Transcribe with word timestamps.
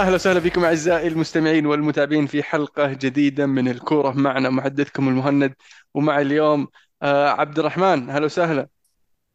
أهلا 0.00 0.14
وسهلا 0.14 0.40
بكم 0.40 0.64
أعزائي 0.64 1.08
المستمعين 1.08 1.66
والمتابعين 1.66 2.26
في 2.26 2.42
حلقة 2.42 2.92
جديدة 2.92 3.46
من 3.46 3.68
الكورة 3.68 4.10
معنا 4.10 4.50
محدثكم 4.50 5.08
المهند 5.08 5.54
ومع 5.94 6.20
اليوم 6.20 6.68
آه 7.02 7.28
عبد 7.28 7.58
الرحمن. 7.58 8.10
أهلا 8.10 8.24
وسهلا. 8.24 8.68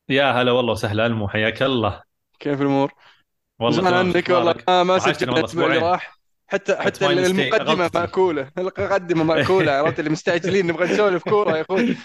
يا 0.10 0.32
هلا 0.32 0.52
والله 0.52 0.72
وسهلا 0.72 1.06
ألمو. 1.06 1.28
حياك 1.28 1.64
الله. 1.64 2.02
كيف 2.40 2.62
الأمور؟ 2.62 2.92
والله 3.60 3.78
زمان 3.78 3.94
عنك 3.94 4.30
والله. 4.30 4.52
أخبارك؟ 4.52 4.70
ما 4.70 4.84
ما 4.84 5.00
سجلنا 5.00 5.32
والله 5.32 5.40
الأسبوع 5.40 5.66
اللي 5.66 5.78
راح. 5.78 6.16
حتى 6.48 6.76
حتى 6.76 7.08
المقدمة 7.08 7.90
مأكولة. 7.94 8.52
المقدمة 8.58 9.24
مأكولة 9.24 9.72
عرفت؟ 9.72 10.00
اللي 10.00 10.10
مستعجلين 10.10 10.68
نبغى 10.68 10.94
نسولف 10.94 11.24
كورة 11.24 11.58
يا 11.58 11.62
أخوي. 11.62 11.96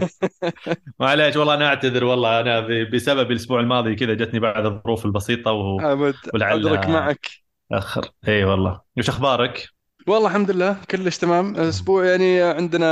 معليش 1.00 1.36
والله 1.36 1.54
أنا 1.54 1.66
أعتذر 1.66 2.04
والله. 2.04 2.40
أنا 2.40 2.60
بسبب 2.92 3.30
الأسبوع 3.30 3.60
الماضي 3.60 3.94
كذا 3.94 4.14
جتني 4.14 4.40
بعض 4.40 4.66
الظروف 4.66 5.06
البسيطة 5.06 5.52
و... 5.52 5.80
أبد. 5.80 6.14
أدرك 6.34 6.34
ولعل 6.34 6.90
معك. 6.92 7.49
آخر. 7.72 8.10
إي 8.28 8.44
والله. 8.44 8.80
وش 8.98 9.08
أخبارك؟ 9.08 9.68
والله 10.06 10.28
الحمد 10.28 10.50
لله 10.50 10.76
كلش 10.90 11.18
تمام. 11.18 11.56
أسبوع 11.56 12.04
يعني 12.06 12.42
عندنا 12.42 12.86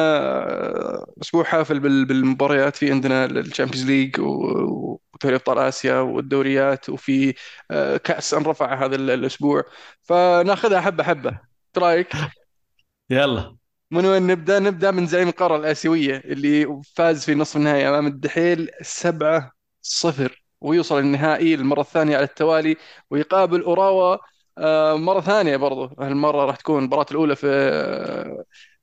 أسبوع 1.23 1.45
حافل 1.45 1.81
بال- 1.81 2.05
بالمباريات. 2.05 2.77
في 2.77 2.91
عندنا 2.91 3.25
ال 3.25 3.31
Champions 3.31 3.87
League 3.87 4.21
ودوري 4.21 5.35
أبطال 5.37 5.59
آسيا 5.59 5.99
والدوريات 6.01 6.89
وفي 6.89 7.35
آه، 7.71 7.97
كأس 7.97 8.35
انرفع 8.35 8.85
هذا 8.85 8.97
ال- 8.97 9.11
الأسبوع. 9.11 9.65
فناخذها 10.03 10.81
حبة 10.81 11.05
حبة. 11.05 11.31
إيش 11.31 11.39
رأيك؟ 11.85 12.13
يلا. 13.11 13.57
من 13.91 14.07
وين 14.07 14.27
نبدأ؟ 14.27 14.59
نبدأ 14.59 14.91
من 14.91 15.07
زعيم 15.07 15.29
القارة 15.29 15.57
الآسيوية 15.57 16.17
اللي 16.25 16.81
فاز 16.97 17.25
في 17.25 17.35
نصف 17.35 17.57
النهائي 17.57 17.89
أمام 17.89 18.07
الدحيل 18.07 18.71
7 18.83 19.53
0 19.83 20.43
ويوصل 20.61 20.99
النهائي 20.99 21.57
للمره 21.57 21.81
الثانية 21.81 22.17
على 22.17 22.25
التوالي 22.25 22.77
ويقابل 23.11 23.63
أوراوا 23.63 24.17
آه، 24.59 24.97
مرة 24.97 25.21
ثانية 25.21 25.57
برضو 25.57 25.91
هالمرة 26.01 26.45
راح 26.45 26.57
تكون 26.57 26.79
المباراة 26.79 27.07
الأولى 27.11 27.37
في 27.37 27.47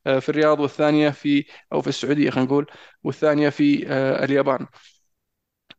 آه، 0.08 0.20
في 0.20 0.30
الرياض 0.30 0.60
والثانية 0.60 1.10
في 1.10 1.46
أو 1.74 1.82
في 1.82 1.88
السعودية 1.88 2.30
خلينا 2.30 2.48
نقول 2.48 2.66
والثانية 3.04 3.50
في 3.50 3.88
آه، 3.88 4.24
اليابان. 4.24 4.68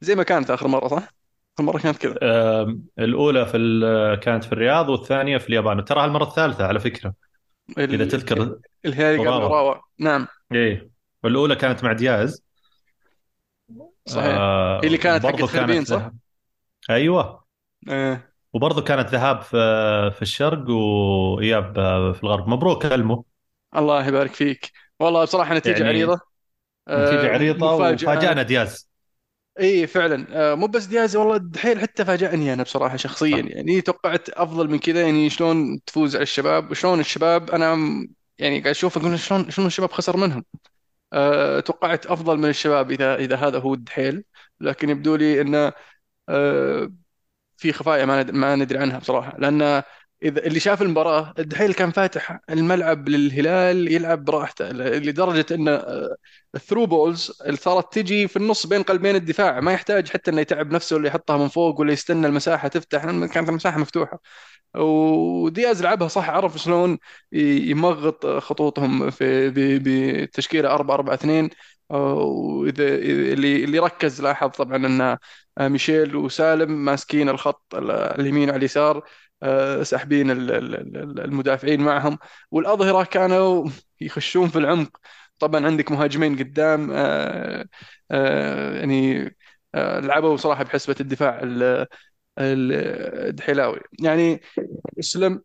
زي 0.01 0.15
ما 0.15 0.23
كانت 0.23 0.51
آخر 0.51 0.69
مرة 0.69 0.89
صح؟ 0.89 1.09
آخر 1.55 1.65
مرة 1.65 1.79
كانت 1.79 1.97
كذا. 1.97 2.17
الأولى 2.99 3.47
في. 3.47 3.59
كانت 4.23 4.45
في 4.45 4.53
الرياض 4.53 4.89
والثانية 4.89 5.39
في 5.39 5.49
اليابان. 5.49 5.79
وترى 5.79 6.05
المره 6.05 6.25
الثالثة 6.25 6.67
على 6.67 6.81
فكرة 6.81 7.15
إذا 7.79 8.05
تذكر 8.05 8.59
اوراوا 8.87 9.59
أوراوا 9.59 9.83
نعم. 9.99 10.27
إيه. 10.53 10.91
والأولى 11.23 11.57
كانت 11.57 11.85
مع 11.85 11.93
دياز. 11.93 12.45
صحيح. 14.07 14.25
هي 14.25 14.81
اللي 14.85 14.97
آه 14.97 15.01
كانت 15.01 15.27
حقت 15.27 15.43
خربين 15.43 15.85
صح؟ 15.85 16.11
أيوه. 16.91 17.45
آه. 17.89 18.36
وبرضه 18.57 18.83
كانت 18.83 19.09
ذهاب 19.09 19.43
في 19.43 19.57
في 20.15 20.23
الشرق 20.23 20.71
وإياب 20.71 21.75
في 22.15 22.25
الغرب. 22.25 22.49
مبروك 22.49 22.87
ألمو. 22.87 23.25
الله 23.77 24.07
يبارك 24.07 24.35
فيك. 24.35 24.73
والله 25.01 25.23
بصراحة 25.23 25.55
نتيجة 25.55 25.85
يعني 25.85 26.03
نتيجة 26.03 26.17
آه، 26.89 27.35
عريضة 27.35 27.75
مفاجأة. 27.75 28.11
وفاجأنا 28.11 28.43
دياز. 28.43 28.91
إي 29.61 29.87
فعلا. 29.87 30.27
آه، 30.31 30.55
مو 30.55 30.67
بس 30.67 30.85
دياز 30.85 31.17
والله 31.17 31.37
الدحيل 31.37 31.81
حتى 31.81 32.05
فاجأني 32.05 32.53
أنا 32.53 32.63
بصراحة 32.63 32.97
شخصيا. 32.97 33.37
يعني 33.37 33.81
توقعت 33.81 34.29
أفضل 34.29 34.71
من 34.71 34.79
كذا 34.79 35.03
يعني 35.03 35.31
شلون 35.31 35.85
تفوز 35.87 36.17
على 36.17 36.23
الشباب؟ 36.23 36.71
وشلون 36.71 37.01
الشباب؟ 37.01 37.51
أنا 37.51 37.77
يعني 38.39 38.61
قاعد 38.61 38.67
أشوف 38.67 38.99
أقول 38.99 39.19
شلون 39.19 39.51
شلون 39.51 39.67
الشباب 39.67 39.93
خسر 39.93 40.17
منهم؟ 40.17 40.45
أه 41.13 41.61
توقعت 41.61 42.07
أفضل 42.07 42.37
من 42.37 42.49
الشباب 42.49 42.91
إذا 42.91 43.15
إذا 43.17 43.37
هذا 43.37 43.59
هو 43.59 43.75
الدحيل. 43.75 44.25
لكن 44.61 44.91
يبدو 44.91 45.17
لي 45.17 45.41
إنه 45.41 45.73
أه 46.29 46.93
في 47.57 47.73
خفايا 47.73 48.05
ما 48.05 48.23
ما 48.23 48.57
ندري 48.57 48.79
عنها 48.79 48.99
بصراحة. 48.99 49.37
لأن 49.39 49.83
إذا 50.23 50.47
اللي 50.47 50.61
شاف 50.61 50.83
المباراة 50.83 51.35
الدحيل 51.39 51.75
كان 51.75 51.91
فاتح 51.91 52.41
الملعب 52.51 53.09
للهلال 53.09 53.93
يلعب 53.93 54.25
براحته 54.25 54.71
لدرجة 54.73 55.47
إن 55.55 55.69
ال 56.55 56.59
through 56.59 56.87
balls 56.87 57.33
صارت 57.55 57.95
تجي 57.95 58.29
في 58.29 58.37
النص 58.37 58.67
بين 58.67 58.83
قلبين 58.83 59.17
الدفاع 59.17 59.61
ما 59.61 59.73
يحتاج 59.73 60.09
حتى 60.09 60.31
إنه 60.31 60.41
يتعب 60.41 60.73
نفسه 60.73 60.97
ولا 60.97 61.09
يحطها 61.09 61.37
من 61.37 61.49
فوق 61.49 61.81
ولا 61.81 61.93
يستنى 61.93 62.27
المساحة 62.27 62.69
تفتح 62.69 63.05
كانت 63.05 63.49
المساحة 63.49 63.79
مفتوحة. 63.79 64.21
ودياز 64.75 65.83
لعبها 65.83 66.09
صح 66.09 66.31
عرف 66.31 66.57
شلون 66.59 66.99
يمغط 67.33 68.27
خطوطهم 68.27 69.11
في 69.11 69.51
بتشكيلة 69.79 70.75
4 70.75 70.95
4 70.95 71.15
2 71.15 71.51
وإذا 71.91 72.85
اللي 72.89 73.65
اللي 73.65 73.79
ركز 73.79 74.23
لاحظ 74.23 74.49
طبعا 74.51 74.77
إن 74.77 75.19
ميشيل 75.61 76.17
وسالم 76.17 76.85
ماسكين 76.85 77.29
الخط 77.29 77.75
ال- 77.75 77.91
اليمين 77.91 78.49
على 78.51 78.59
اليسار 78.59 79.03
آه، 79.43 79.83
ساحبين 79.83 80.31
ال- 80.31 80.51
ال- 80.53 80.75
ال- 80.97 81.21
المدافعين 81.21 81.81
معهم. 81.81 82.19
والأظهرة 82.51 83.05
كانوا 83.05 83.71
يخشون 84.01 84.49
في 84.49 84.59
العمق. 84.59 84.97
طبعا 85.39 85.67
عندك 85.67 85.93
مهاجمين 85.93 86.39
قدام 86.39 86.91
آه، 86.93 87.67
آه، 88.11 88.75
يعني 88.79 89.25
آه، 89.75 90.01
لعبوا 90.01 90.37
صراحة 90.37 90.65
بحسبة 90.65 90.97
الدفاع 91.01 91.41
ال- 91.43 91.63
ال- 92.39 92.73
الدحيلاوي. 93.29 93.81
يعني 94.03 94.41
اسلم 95.01 95.43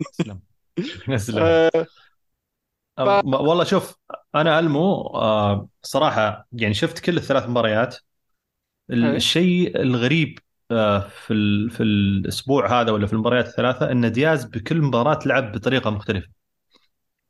اسلم 0.00 0.42
اسلم 1.10 1.58
آه، 2.98 3.22
والله 3.24 3.64
شوف 3.64 3.96
أنا 4.34 4.58
ألمو 4.58 4.94
آه، 5.06 5.68
صراحة 5.82 6.46
يعني 6.52 6.74
شفت 6.74 6.98
كل 6.98 7.16
الثلاث 7.16 7.48
مباريات 7.48 7.96
الشيء 8.90 9.80
الغريب 9.82 10.38
آه، 10.70 10.98
في 11.08 11.32
ال- 11.34 11.70
في 11.70 11.82
الأسبوع 11.82 12.80
هذا 12.80 12.92
ولا 12.92 13.06
في 13.06 13.12
المباريات 13.12 13.46
الثلاثة 13.46 13.90
إن 13.92 14.12
دياز 14.12 14.44
بكل 14.44 14.82
مباراة 14.82 15.18
لعب 15.26 15.52
بطريقة 15.52 15.90
مختلفة 15.90 16.28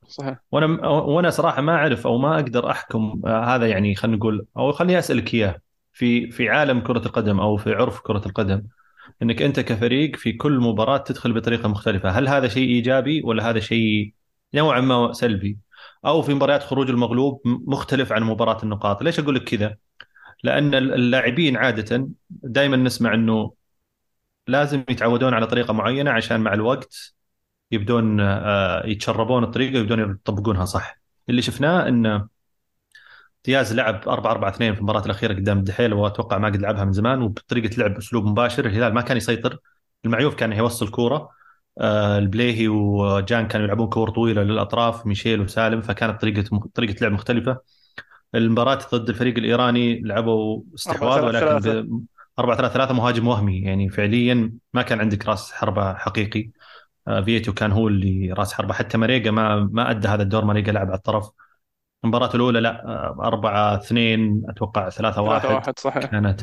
صحيح 0.08 0.38
وأنا 0.52 0.88
وأنا 0.88 1.30
صراحة 1.30 1.62
ما 1.62 1.72
أعرف 1.72 2.06
أو 2.06 2.18
ما 2.18 2.34
أقدر 2.34 2.70
أحكم 2.70 3.22
آه، 3.26 3.44
هذا 3.44 3.66
يعني 3.68 3.94
خلينا 3.94 4.16
نقول 4.16 4.46
أو 4.56 4.72
خليني 4.72 4.98
أسألك 4.98 5.34
إياه 5.34 5.60
في 5.92 6.30
في 6.30 6.48
عالم 6.48 6.80
كرة 6.80 6.98
القدم 7.06 7.40
أو 7.40 7.56
في 7.56 7.72
عرف 7.74 8.00
كرة 8.00 8.22
القدم 8.26 8.62
إنك 9.22 9.42
أنت 9.42 9.60
كفريق 9.60 10.16
في 10.16 10.32
كل 10.32 10.60
مباراة 10.60 10.98
تدخل 10.98 11.32
بطريقة 11.34 11.68
مختلفة، 11.68 12.10
هل 12.10 12.28
هذا 12.28 12.48
شيء 12.48 12.68
إيجابي 12.68 13.22
ولا 13.24 13.50
هذا 13.50 13.60
شيء 13.60 14.14
نوعا 14.54 14.80
ما 14.80 15.12
سلبي؟ 15.12 15.58
أو 16.06 16.22
في 16.22 16.34
مباريات 16.34 16.62
خروج 16.62 16.90
المغلوب 16.90 17.42
مختلف 17.46 18.12
عن 18.12 18.22
مباراة 18.22 18.62
النقاط، 18.62 19.02
ليش 19.02 19.20
أقول 19.20 19.34
لك 19.34 19.44
كذا؟ 19.44 19.76
لأن 20.42 20.74
اللاعبين 20.74 21.56
عادة 21.56 22.08
دائما 22.30 22.76
نسمع 22.76 23.14
إنه 23.14 23.54
لازم 24.46 24.84
يتعودون 24.90 25.34
على 25.34 25.46
طريقة 25.46 25.72
معينة 25.74 26.10
عشان 26.10 26.40
مع 26.40 26.54
الوقت 26.54 27.14
يبدون 27.70 28.20
آه، 28.20 28.86
يتشربون 28.86 29.44
الطريقة 29.44 29.78
ويبدون 29.78 30.00
يطبقونها 30.10 30.64
صح. 30.64 31.00
اللي 31.28 31.42
شفناه 31.42 31.88
انه 31.88 32.28
دياز 33.44 33.74
لعب 33.74 34.08
4 34.08 34.30
4 34.30 34.48
2 34.48 34.72
في 34.74 34.78
المباراة 34.80 35.04
الأخيرة 35.06 35.34
قدام 35.34 35.58
الدحيل 35.58 35.92
وأتوقع 35.92 36.38
ما 36.38 36.48
قد 36.48 36.56
لعبها 36.56 36.84
من 36.84 36.92
زمان 36.92 37.22
وبطريقة 37.22 37.76
لعب 37.76 37.96
أسلوب 37.96 38.24
مباشر. 38.24 38.66
الهلال 38.66 38.94
ما 38.94 39.00
كان 39.00 39.16
يسيطر 39.16 39.58
المعيوف 40.04 40.34
كان 40.34 40.52
يوصل 40.52 40.90
كورة. 40.90 41.30
آه، 41.80 42.18
البليهي 42.18 42.68
وجان 42.68 43.48
كانوا 43.48 43.66
يلعبون 43.66 43.88
كور 43.88 44.10
طويلة 44.10 44.42
للأطراف 44.42 45.06
ميشيل 45.06 45.40
وسالم 45.40 45.80
فكانت 45.82 46.20
طريقة 46.20 46.68
طريقة 46.74 47.02
لعب 47.02 47.12
مختلفة. 47.12 47.58
المباراة 48.34 48.78
ضد 48.94 49.08
الفريق 49.08 49.38
الإيراني 49.38 50.00
لعبوا 50.00 50.56
4 50.56 50.74
استحواذ 50.74 51.20
3 51.20 51.26
ولكن 51.26 51.60
3 51.60 51.80
ب 51.80 52.04
4 52.38 52.56
3 52.56 52.74
3 52.74 52.94
مهاجم 52.94 53.28
وهمي. 53.28 53.62
يعني 53.62 53.88
فعليا 53.88 54.52
ما 54.74 54.82
كان 54.82 55.00
عندك 55.00 55.26
راس 55.26 55.52
حربة 55.52 55.94
حقيقي. 55.94 56.50
آه، 57.08 57.20
فيتو 57.20 57.52
كان 57.52 57.72
هو 57.72 57.88
اللي 57.88 58.32
راس 58.32 58.52
حربة. 58.52 58.74
حتى 58.74 58.98
ماريجا 58.98 59.30
ما 59.30 59.68
ما 59.72 59.90
أدى 59.90 60.08
هذا 60.08 60.22
الدور. 60.22 60.44
ماريجا 60.44 60.72
لعب 60.72 60.86
على 60.86 60.96
الطرف. 60.96 61.30
المباراة 62.04 62.30
الأولى 62.34 62.60
لا 62.60 62.84
آه، 62.86 63.16
أربعة 63.24 63.76
اثنين 63.76 64.42
أتوقع 64.48 64.88
ثلاثة 64.88 65.14
3 65.14 65.22
واحد 65.22 65.48
1 65.48 65.78
صحيح. 65.78 66.06
كانت. 66.06 66.40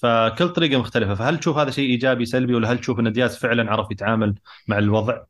فكل 0.00 0.48
طريقة 0.48 0.80
مختلفة. 0.80 1.14
فهل 1.14 1.38
تشوف 1.38 1.58
هذا 1.58 1.70
شيء 1.70 1.90
إيجابي 1.90 2.26
سلبي؟ 2.26 2.54
ولا 2.54 2.72
هل 2.72 2.78
تشوف 2.78 3.00
أن 3.00 3.12
دياز 3.12 3.36
فعلا 3.36 3.72
عرف 3.72 3.90
يتعامل 3.90 4.34
مع 4.68 4.78
الوضع؟ 4.78 5.22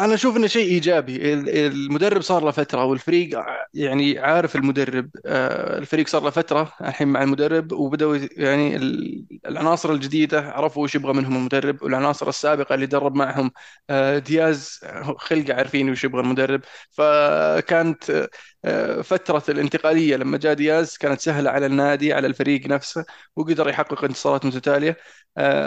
أنا 0.00 0.14
أشوف 0.14 0.36
إنه 0.36 0.46
شيء 0.46 0.68
إيجابي. 0.70 1.34
ال- 1.34 1.48
المدرب 1.48 2.20
صار 2.22 2.44
له 2.44 2.50
فترة 2.50 2.84
والفريق 2.84 3.38
يعني 3.74 4.18
عارف 4.18 4.56
المدرب 4.56 5.10
آه، 5.26 5.78
الفريق 5.78 6.08
صار 6.08 6.22
له 6.22 6.30
فترة 6.30 6.72
الحين 6.80 7.08
مع 7.08 7.22
المدرب 7.22 7.72
وبدأوا 7.72 8.16
يعني 8.36 8.76
ال- 8.76 9.24
العناصر 9.46 9.92
الجديدة 9.92 10.40
عرفوا 10.50 10.82
وش 10.84 10.94
يبغى 10.94 11.12
منهم 11.12 11.36
المدرب 11.36 11.82
والعناصر 11.82 12.28
السابقة 12.28 12.74
اللي 12.74 12.86
درب 12.86 13.14
معهم 13.16 13.50
آه، 13.90 14.18
دياز 14.18 14.80
خلقه 15.18 15.54
عارفين 15.54 15.90
وش 15.90 16.04
يبغى 16.04 16.20
المدرب. 16.20 16.60
فكانت 16.90 18.28
آه، 18.64 19.00
فترة 19.02 19.42
الانتقالية 19.48 20.16
لما 20.16 20.38
جاء 20.38 20.54
دياز 20.54 20.96
كانت 20.96 21.20
سهلة 21.20 21.50
على 21.50 21.66
النادي 21.66 22.12
على 22.12 22.26
الفريق 22.26 22.66
نفسه 22.66 23.04
وقدر 23.36 23.68
يحقق 23.68 24.04
انتصارات 24.04 24.44
متتالية. 24.46 24.90
آه، 24.90 24.96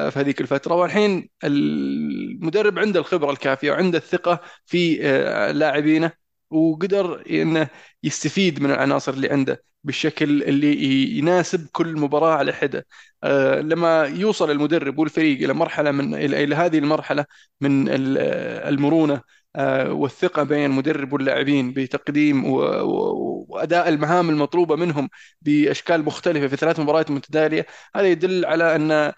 في 0.10 0.14
هذيك 0.19 0.42
الفترة. 0.42 0.75
والحين 0.75 1.30
المدرب 1.44 2.80
عنده 2.80 3.00
الخبرة 3.00 3.31
الكافية 3.31 3.72
وعنده 3.72 3.98
الثقة 3.98 4.40
في 4.66 5.00
آه، 5.08 5.52
لاعبينه 5.52 6.12
وقدر 6.50 7.24
إنه 7.30 7.68
يستفيد 8.04 8.62
من 8.62 8.72
العناصر 8.72 9.14
اللي 9.14 9.30
عنده 9.30 9.64
بالشكل 9.84 10.44
اللي 10.44 10.84
يناسب 11.18 11.68
كل 11.72 11.98
مباراة 12.00 12.36
على 12.36 12.54
حدة. 12.54 12.86
آه، 13.24 13.60
لما 13.62 14.04
يوصل 14.06 14.52
المدرب 14.52 15.00
والفريق 15.00 15.38
إلى 15.44 15.54
مرحلة 15.54 15.92
من 15.92 16.16
إلى 16.16 16.56
هذه 16.56 16.78
المرحلة 16.78 17.25
من 17.62 17.90
ال- 17.90 18.18
آه، 18.19 18.69
المرونة 18.69 19.22
آه، 19.56 19.94
والثقة 19.94 20.44
بين 20.44 20.66
المدرب 20.66 21.14
واللاعبين 21.14 21.74
بتقديم 21.74 22.46
و- 22.52 22.60
و- 22.62 23.46
وأداء 23.50 23.90
المهام 23.90 24.30
المطلوبة 24.30 24.75
منهم 24.75 25.10
بأشكال 25.42 26.04
مختلفة 26.06 26.48
في 26.48 26.56
ثلاث 26.58 26.80
مباريات 26.80 27.12
متتالية 27.12 27.66
هذا 27.96 28.08
يدل 28.08 28.46
على 28.46 28.64
آه، 28.94 29.14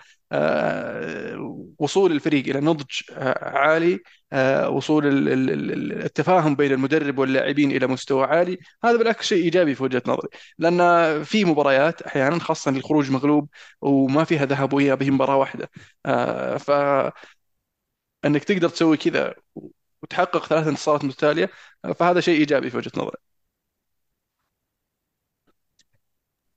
وصول 1.79 2.11
الفريق 2.11 2.47
إلى 2.47 2.59
نضج 2.59 2.85
آه، 3.11 3.49
عالي 3.57 3.99
آه، 4.33 4.69
وصول 4.69 5.07
ال- 5.07 5.29
ال- 5.29 5.49
ال- 5.71 6.03
التفاهم 6.03 6.55
بين 6.55 6.71
المدرب 6.71 7.17
واللاعبين 7.19 7.71
إلى 7.71 7.87
مستوى 7.87 8.23
عالي. 8.25 8.57
هذا 8.83 8.97
بالعكس 8.97 9.25
شيء 9.25 9.43
إيجابي 9.43 9.75
في 9.75 9.83
وجهة 9.83 10.01
نظري 10.07 10.29
لأن 10.57 11.23
في 11.23 11.45
مباريات 11.45 12.01
أحيانا 12.01 12.39
خاصة 12.39 12.71
الخروج 12.71 13.11
مغلوب 13.11 13.49
وما 13.81 14.23
فيها 14.23 14.45
ذهاب 14.45 14.73
وإياب 14.73 15.03
هي 15.03 15.11
مباراة 15.11 15.35
واحدة. 15.37 15.69
آه، 16.05 16.57
فأنك 16.57 17.13
تقدر 18.23 18.69
تسوي 18.69 18.97
كذا 18.97 19.33
وتحقق 20.03 20.45
ثلاث 20.47 20.67
انتصارات 20.67 21.03
متتالية 21.05 21.49
آه، 21.85 21.91
فهذا 21.93 22.19
شيء 22.21 22.39
إيجابي 22.39 22.69
في 22.69 22.77
وجهة 22.77 22.91
نظري. 22.97 23.17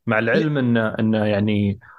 مع 0.06 0.18
العلم 0.18 0.58
ان 0.58 0.76
إن 0.76 1.14
يعني 1.14 1.80
آه 1.82 1.91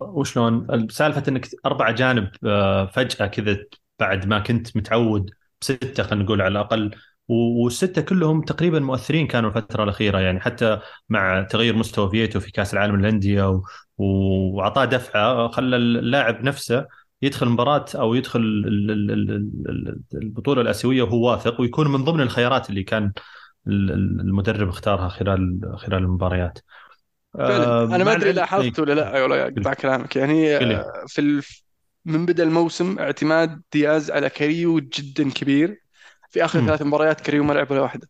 وشلون 0.00 0.88
سالفة 0.88 1.22
إنك 1.28 1.46
أربع 1.66 1.88
اجانب 1.88 2.28
آه 2.46 2.86
فجأة 2.86 3.26
كذا 3.26 3.56
بعد 4.00 4.26
ما 4.26 4.38
كنت 4.38 4.76
متعود 4.76 5.30
بستة 5.62 6.02
خلينا 6.02 6.24
نقول 6.24 6.42
على 6.42 6.52
الأقل 6.52 6.90
والستة 7.28 8.02
كلهم 8.02 8.42
تقريبا 8.42 8.78
مؤثرين 8.80 9.26
كانوا 9.26 9.50
الفترة 9.50 9.84
الأخيرة 9.84 10.18
يعني 10.18 10.40
حتى 10.40 10.80
مع 11.08 11.42
تغير 11.42 11.76
مستوى 11.76 12.10
فيتو 12.10 12.40
في 12.40 12.52
كأس 12.52 12.74
العالم 12.74 12.96
للأندية 12.96 13.48
و- 13.48 13.62
واعطاه 13.98 14.84
دفعة 14.84 15.48
خلى 15.48 15.76
اللاعب 15.76 16.44
نفسه 16.44 16.86
يدخل 17.22 17.48
مباراة 17.48 17.84
أو 17.94 18.14
يدخل 18.14 18.40
ال- 18.40 18.90
ال- 18.90 19.10
ال- 19.10 19.30
ال- 19.68 20.00
البطولة 20.14 20.60
الآسيوية 20.62 21.02
وهو 21.02 21.30
واثق 21.30 21.60
ويكون 21.60 21.88
من 21.92 22.04
ضمن 22.04 22.20
الخيارات 22.20 22.70
اللي 22.70 22.82
كان 22.82 23.12
ال- 23.66 23.90
ال- 23.92 24.20
المدرب 24.20 24.68
اختارها 24.68 25.08
خلال 25.08 25.60
خلال 25.76 26.02
المباريات. 26.02 26.58
فعلا. 27.38 27.64
آه، 27.66 27.84
أنا 27.84 28.04
ما 28.04 28.16
العلم 28.16 28.34
لاحظت 28.34 28.78
إيه، 28.78 28.84
ولا 28.84 28.92
لا. 28.92 29.24
ولا 29.24 29.44
قل 29.44 29.58
أقطع 29.58 29.74
كلامك. 29.74 30.16
يعني. 30.16 30.56
آه، 30.56 31.04
في 31.06 31.20
ال... 31.20 31.42
من 32.04 32.26
بدأ 32.26 32.42
الموسم 32.42 32.98
اعتماد 32.98 33.62
دياز 33.72 34.10
على 34.10 34.30
كاريو 34.30 34.80
جدا 34.80 35.30
كبير. 35.30 35.80
في 36.30 36.40
مم. 36.40 36.66
ثلاث 36.66 36.82
مباريات 36.82 37.20
كاريلو 37.20 37.44
ما 37.44 37.52
لعب 37.52 37.70
ولا 37.70 37.80
واحدة. 37.80 38.08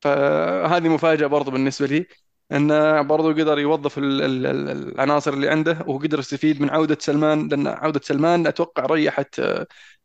فهذه 0.00 0.88
مفاجأة 0.88 1.26
برضو 1.26 1.50
بالنسبة 1.50 1.86
لي 1.86 2.06
انه 2.52 3.02
برضو 3.02 3.32
قدر 3.32 3.58
يوظف 3.58 3.98
ال- 3.98 4.22
ال- 4.22 4.46
ال- 4.46 4.88
العناصر 4.92 5.32
اللي 5.32 5.48
عنده 5.48 5.78
وقدر 5.86 6.18
يستفيد 6.18 6.60
من 6.60 6.70
عودة 6.70 6.98
سلمان 7.00 7.48
لأن 7.48 7.66
عودة 7.66 8.00
سلمان 8.04 8.46
أتوقع 8.46 8.86
ريحت 8.86 9.40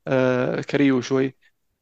آه، 0.07 0.61
كويلار 0.61 1.01
شوي. 1.01 1.35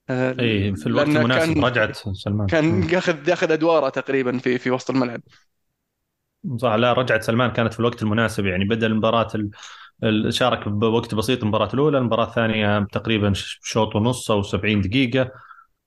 اي 0.10 0.76
في 0.76 0.88
الوقت 0.88 1.08
المناسب 1.08 1.66
رجعت 1.66 1.96
سلمان. 1.96 2.48
كان. 2.48 2.90
ياخذ 2.90 3.30
ياخذ 3.30 3.52
أدواره 3.52 3.90
تقريبا 3.90 4.38
في 4.38 4.58
في 4.58 4.72
وسط 4.72 4.90
الملعب. 4.90 5.22
صح 6.58 6.74
لا 6.74 6.94
رجعت 6.94 7.24
سلمان 7.24 7.52
كانت 7.52 7.74
في 7.74 7.80
الوقت 7.80 8.02
المناسب 8.04 8.46
يعني 8.46 8.66
بدأ 8.66 8.88
المباراة 8.88 9.28
ال- 9.36 9.50
ال- 10.04 10.34
شارك 10.34 10.68
بوقت 10.70 11.16
بسيط 11.16 11.42
المباراة 11.44 11.70
الأولى 11.74 11.98
المباراة 11.98 12.26
الثانية 12.28 12.80
تقريبا 12.92 13.34
شوط 13.36 13.96
ونص 13.96 14.32
أو 14.32 14.42
70 14.44 14.82
دقيقة. 14.82 15.32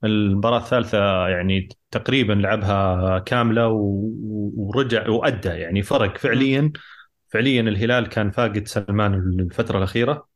المباراة 0.04 0.58
الثالثة 0.58 1.28
يعني 1.28 1.68
تقريبا 1.90 2.32
لعبها 2.32 3.18
و- 3.66 3.76
و- 4.24 4.52
ورجع 4.56 5.08
وأدى 5.10 5.48
يعني 5.48 5.82
فرق. 5.82 6.18
فعليا 6.18 6.72
فعليا 7.28 7.60
الهلال 7.62 8.08
كان 8.08 8.30
فاقد 8.30 8.68
سلمان 8.68 9.14
الفترة 9.14 9.78
الأخيرة 9.78 10.28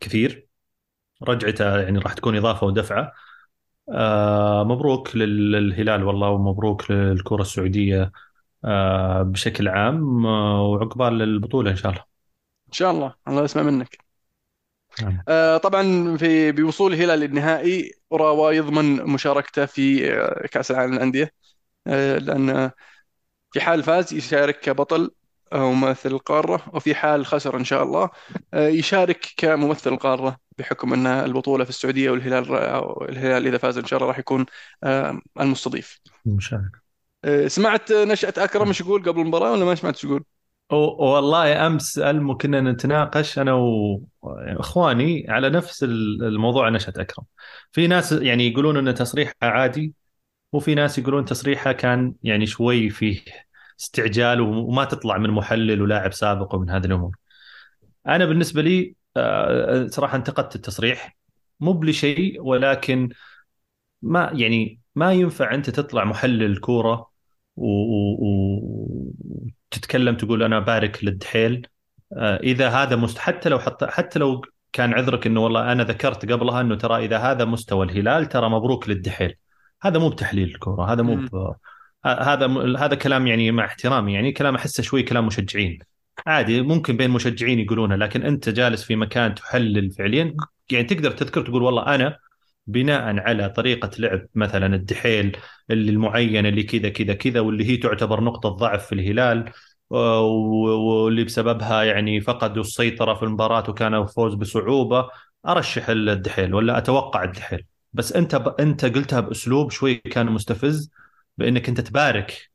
كثير. 0.00 0.48
رجعته 1.22 1.80
يعني 1.80 1.98
راح 1.98 2.12
تكون 2.14 2.36
إضافة 2.36 2.66
ودفعة. 2.66 3.12
آه 3.92 4.64
مبروك 4.64 5.16
لل- 5.16 5.52
للهلال 5.52 6.04
والله 6.04 6.28
ومبروك 6.30 6.90
للكرة 6.90 7.42
السعودية. 7.42 8.02
آه 8.02 8.12
بشكل 9.22 9.68
عام 9.68 10.26
آه 10.26 10.62
وعقبال 10.62 11.22
البطولة 11.22 11.70
إن 11.70 11.76
شاء 11.76 11.92
الله. 11.92 12.04
إن 12.68 12.72
شاء 12.72 12.90
الله. 12.90 13.14
الله 13.28 13.44
يسمع 13.44 13.62
منك. 13.62 13.98
نعم. 15.02 15.22
آه، 15.28 15.56
طبعا 15.56 16.16
في 16.16 16.52
بوصول 16.52 16.92
الهلال 16.92 17.18
للنهائي 17.20 17.92
اوراوا 18.12 18.52
يضمن 18.52 18.96
مشاركته 18.96 19.66
في 19.66 20.12
آه، 20.12 20.46
كأس 20.46 20.70
العالم 20.70 20.94
للأندية. 20.94 21.32
آه، 21.86 22.18
لأن 22.18 22.70
في 23.52 23.60
حال 23.60 23.82
فاز 23.82 24.14
يشارك 24.14 24.60
كبطل 24.60 25.10
أو 25.52 25.72
ممثل 25.72 26.10
القارة 26.10 26.62
وفي 26.74 26.94
حال 26.94 27.26
خسر 27.26 27.56
إن 27.56 27.64
شاء 27.64 27.82
الله 27.82 28.10
آه، 28.54 28.68
يشارك 28.68 29.26
كممثل 29.36 29.92
القارة 29.92 30.36
بحكم 30.58 30.92
أن 30.92 31.06
البطولة 31.06 31.64
في 31.64 31.70
السعودية 31.70 32.10
والهلال 32.10 32.54
الهلال 33.08 33.46
إذا 33.46 33.58
فاز 33.58 33.78
إن 33.78 33.86
شاء 33.86 33.96
الله 33.98 34.08
راح 34.08 34.18
يكون 34.18 34.46
آه، 34.84 35.20
المستضيف. 35.40 36.00
مشارك 36.26 36.70
آه، 36.74 36.83
سمعت 37.46 37.92
نشأة 37.92 38.34
أكرم 38.38 38.68
إيش 38.68 38.80
يقول 38.80 39.02
قبل 39.02 39.20
المباراة 39.20 39.52
ولا 39.52 39.64
ما 39.64 39.74
سمعت 39.74 39.94
إيش 39.94 40.04
يقول؟ 40.04 40.24
والله 40.70 41.66
أمس 41.66 41.98
ألمو 41.98 42.36
كنا 42.36 42.60
نتناقش 42.60 43.38
أنا 43.38 43.52
وإخواني 44.22 45.26
على 45.28 45.50
نفس 45.50 45.84
ال- 45.84 46.24
الموضوع 46.24 46.68
نشأة 46.68 46.92
أكرم. 46.96 47.24
في 47.72 47.86
ناس 47.86 48.12
يعني 48.12 48.46
يقولون 48.48 48.88
إن 48.88 48.94
تصريحه 48.94 49.34
عادي 49.42 49.94
وفي 50.52 50.74
ناس 50.74 50.98
يقولون 50.98 51.24
تصريحه 51.24 51.72
كان 51.72 52.14
يعني 52.22 52.46
شوي 52.46 52.90
فيه 52.90 53.20
استعجال 53.80 54.40
وما 54.40 54.84
تطلع 54.84 55.18
من 55.18 55.30
محلل 55.30 55.82
ولاعب 55.82 56.12
سابق 56.12 56.54
ومن 56.54 56.70
هذه 56.70 56.84
الأمور. 56.84 57.16
أنا 58.06 58.24
بالنسبة 58.24 58.62
لي 58.62 58.94
آه، 59.16 59.86
صراحة 59.86 60.16
انتقدت 60.16 60.56
التصريح 60.56 61.16
مو 61.60 61.72
بلشيء 61.72 62.42
ولكن 62.42 63.08
ما 64.02 64.30
يعني 64.34 64.80
ما 64.94 65.12
ينفع 65.12 65.54
أنت 65.54 65.70
تطلع 65.70 66.04
محلل 66.04 66.58
كورة 66.60 67.13
وتتكلم 69.70 70.16
تقول 70.16 70.42
أنا 70.42 70.58
بارك 70.58 71.04
للدحيل. 71.04 71.66
آه، 72.16 72.36
إذا 72.36 72.68
هذا 72.68 72.96
مست 72.96 73.18
حتى 73.18 73.48
لو 73.48 73.58
حط 73.58 73.84
حتى 73.84 74.18
لو 74.18 74.42
كان 74.72 74.94
عذرك 74.94 75.26
إنه 75.26 75.40
والله 75.40 75.72
أنا 75.72 75.84
ذكرت 75.84 76.32
قبلها 76.32 76.60
إنه 76.60 76.74
ترى 76.74 77.04
إذا 77.04 77.18
هذا 77.18 77.44
مستوى 77.44 77.86
الهلال 77.86 78.28
ترى 78.28 78.48
مبروك 78.48 78.88
للدحيل. 78.88 79.36
هذا 79.82 79.98
مو 79.98 80.08
بتحليل 80.08 80.48
الكورة 80.48 80.92
هذا 80.92 81.02
مو. 81.02 81.14
ب... 81.14 81.54
ه- 82.06 82.22
هذا 82.22 82.76
هذا 82.78 82.94
كلام 82.94 83.26
يعني 83.26 83.50
مع 83.50 83.64
احترامي 83.64 84.12
يعني 84.12 84.32
كلام 84.32 84.54
أحسه 84.54 84.82
شوي 84.82 85.02
كلام 85.02 85.26
مشجعين. 85.26 85.78
عادي 86.26 86.62
ممكن 86.62 86.96
بين 86.96 87.10
مشجعين 87.10 87.58
يقولونه 87.58 87.96
لكن 87.96 88.22
أنت 88.22 88.48
جالس 88.48 88.84
في 88.84 88.96
مكان 88.96 89.34
تحلل 89.34 89.90
فعليا 89.90 90.36
يعني 90.72 90.84
تقدر 90.84 91.10
تذكر 91.10 91.42
تقول 91.42 91.62
والله 91.62 91.94
أنا 91.94 92.18
بناء 92.66 93.18
على 93.18 93.48
طريقة 93.50 93.90
لعب 93.98 94.26
مثلا 94.34 94.74
الدحيل 94.76 95.36
اللي 95.70 95.90
المعينة 95.90 96.48
اللي 96.48 96.62
كذا 96.62 96.88
كذا 96.88 97.14
كذا 97.14 97.40
واللي 97.40 97.64
هي 97.70 97.76
تعتبر 97.76 98.20
نقطة 98.20 98.48
ضعف 98.48 98.86
في 98.86 98.94
الهلال 98.94 99.52
و- 99.90 99.96
واللي 101.04 101.24
بسببها 101.24 101.82
يعني 101.84 102.20
فقدوا 102.20 102.62
السيطرة 102.62 103.14
في 103.14 103.22
المباراة 103.22 103.70
وكان 103.70 103.94
الفوز 103.94 104.34
بصعوبة. 104.34 105.08
أرشح 105.46 105.88
الدحيل 105.88 106.54
ولا 106.54 106.78
أتوقع 106.78 107.24
الدحيل؟ 107.24 107.64
بس 107.92 108.12
أنت 108.12 108.34
ب... 108.36 108.48
أنت 108.60 108.84
قلتها 108.84 109.20
بأسلوب 109.20 109.70
شوي 109.70 109.94
كان 109.94 110.26
مستفز 110.26 110.90
بأنك 111.38 111.68
أنت 111.68 111.80
تبارك 111.80 112.50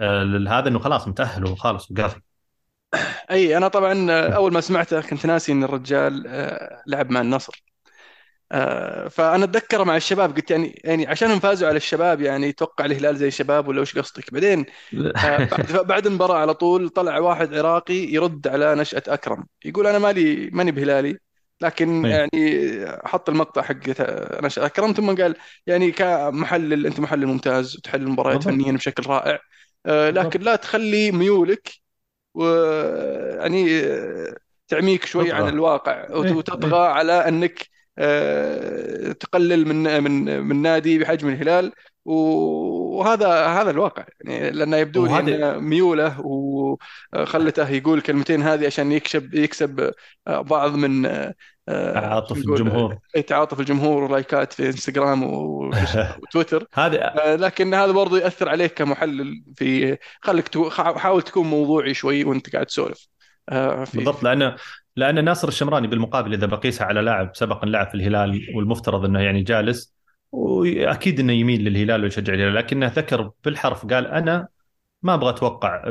آه، 0.00 0.22
لهذا 0.24 0.68
أنه 0.68 0.78
خلاص 0.78 1.08
متأهل 1.08 1.44
وخلاص 1.46 1.90
وقافل 1.90 2.20
أي 3.30 3.56
أنا 3.56 3.68
طبعا 3.68 4.06
آه، 4.10 4.28
أول 4.28 4.52
ما 4.52 4.60
سمعته 4.60 5.00
كنت 5.00 5.26
ناسي 5.26 5.52
أن 5.52 5.64
الرجال 5.64 6.24
آه، 6.26 6.82
لعب 6.86 7.10
مع 7.10 7.20
النصر. 7.20 7.64
آه، 8.52 9.08
فأنا 9.08 9.44
أتذكر 9.44 9.84
مع 9.84 9.96
الشباب 9.96 10.36
قلت 10.36 10.50
يعني 10.50 10.80
يعني 10.84 11.06
عشانهم 11.06 11.40
فازوا 11.40 11.68
على 11.68 11.76
الشباب 11.76 12.20
يعني 12.20 12.46
يتوقع 12.46 12.84
الهلال 12.84 13.16
زي 13.16 13.28
الشباب 13.28 13.68
ولا 13.68 13.80
وش 13.80 13.98
قصدك 13.98 14.32
بعدين 14.34 14.66
آه، 15.16 15.38
بعد 15.50 15.86
بعد 15.86 16.06
المباراة 16.06 16.36
على 16.38 16.54
طول 16.54 16.88
طلع 16.88 17.18
واحد 17.18 17.54
عراقي 17.54 17.94
يرد 17.94 18.48
على 18.48 18.74
نشأة 18.74 19.02
أكرم 19.08 19.46
يقول 19.64 19.86
أنا 19.86 19.98
مالي 19.98 20.50
ماني 20.52 20.70
بهلالي 20.70 21.18
لكن 21.60 22.06
إيه. 22.06 22.12
يعني 22.12 22.86
حط 23.04 23.28
المقطع 23.28 23.62
حق 23.62 23.76
نشأة 24.42 24.66
أكرم 24.66 24.92
ثم 24.92 25.14
قال 25.14 25.36
يعني 25.66 25.90
كمحلل 25.92 26.86
أنت 26.86 27.00
محلل 27.00 27.26
ممتاز 27.26 27.76
وتحلل 27.76 28.02
المباريات. 28.02 28.42
فنيا 28.42 28.72
بشكل 28.72 29.06
رائع 29.06 29.38
آه، 29.86 30.10
لكن 30.10 30.40
لا 30.40 30.56
تخلي 30.56 31.12
ميولك 31.12 31.70
ويعني 32.34 33.80
آه، 33.80 34.36
تعميك 34.68 35.04
شوي 35.04 35.32
عن. 35.32 35.48
الواقع 35.48 36.04
إيه، 36.04 36.32
وتطغى 36.32 36.86
على 36.86 37.12
أنك 37.12 37.71
تقلل 39.20 39.68
من 39.68 40.02
من 40.02 40.42
من 40.42 40.62
نادي 40.62 40.98
بحجم 40.98 41.28
الهلال. 41.28 41.72
وهذا 42.04 43.46
هذا 43.46 43.70
الواقع. 43.70 44.04
يعني 44.24 44.50
لأنه 44.50 44.76
يبدو 44.76 45.06
لي 45.06 45.18
ان 45.18 45.64
ميولة 45.64 46.20
وخلته 46.20 47.68
يقول 47.68 47.98
الكلمتين 47.98 48.42
هذه 48.42 48.66
عشان 48.66 48.92
يكسب 48.92 49.34
يكسب 49.34 49.92
بعض 50.26 50.74
من 50.74 51.06
آه، 51.68 51.92
شو 51.92 51.98
عاطف 51.98 52.38
نقول؟ 52.38 52.60
الجمهور. 52.60 52.98
تعاطف 53.26 53.60
الجمهور 53.60 54.02
ولايكات 54.02 54.52
في 54.52 54.66
إنستغرام 54.66 55.22
وتويتر. 56.22 56.66
هذا 56.74 57.04
آه، 57.04 57.36
لكن 57.36 57.74
هذا 57.74 57.92
برضو 57.92 58.16
يأثر 58.16 58.48
عليك 58.48 58.74
كمحلل 58.74 59.44
في 59.56 59.98
خليك 60.22 60.68
حاول 60.70 61.22
تكون 61.22 61.46
موضوعي 61.46 61.94
شوي 61.94 62.24
وأنت 62.24 62.52
قاعد 62.52 62.66
تسولف. 62.66 63.08
آه، 63.48 63.84
بالضبط 63.94 64.22
لأنه 64.22 64.56
لأن 64.96 65.24
ناصر 65.24 65.48
الشمراني 65.48 65.86
بالمقابل 65.86 66.32
إذا 66.34 66.46
بقيسها 66.46 66.86
على 66.86 67.00
لاعب 67.00 67.36
سبق 67.36 67.64
لعب 67.64 67.88
في 67.88 67.94
الهلال 67.94 68.56
والمفترض 68.56 69.04
إنه 69.04 69.20
يعني 69.20 69.42
جالس 69.42 69.94
وأكيد 70.32 71.20
إنه 71.20 71.32
يميل 71.32 71.64
للهلال 71.64 72.02
ويشجع 72.04 72.34
الهلال 72.34 72.54
لكنه 72.54 72.86
ذكر 72.86 73.30
بالحرف 73.44 73.86
قال 73.86 74.06
أنا 74.06 74.48
ما 75.02 75.14
أبغى 75.14 75.30
أتوقع 75.30 75.84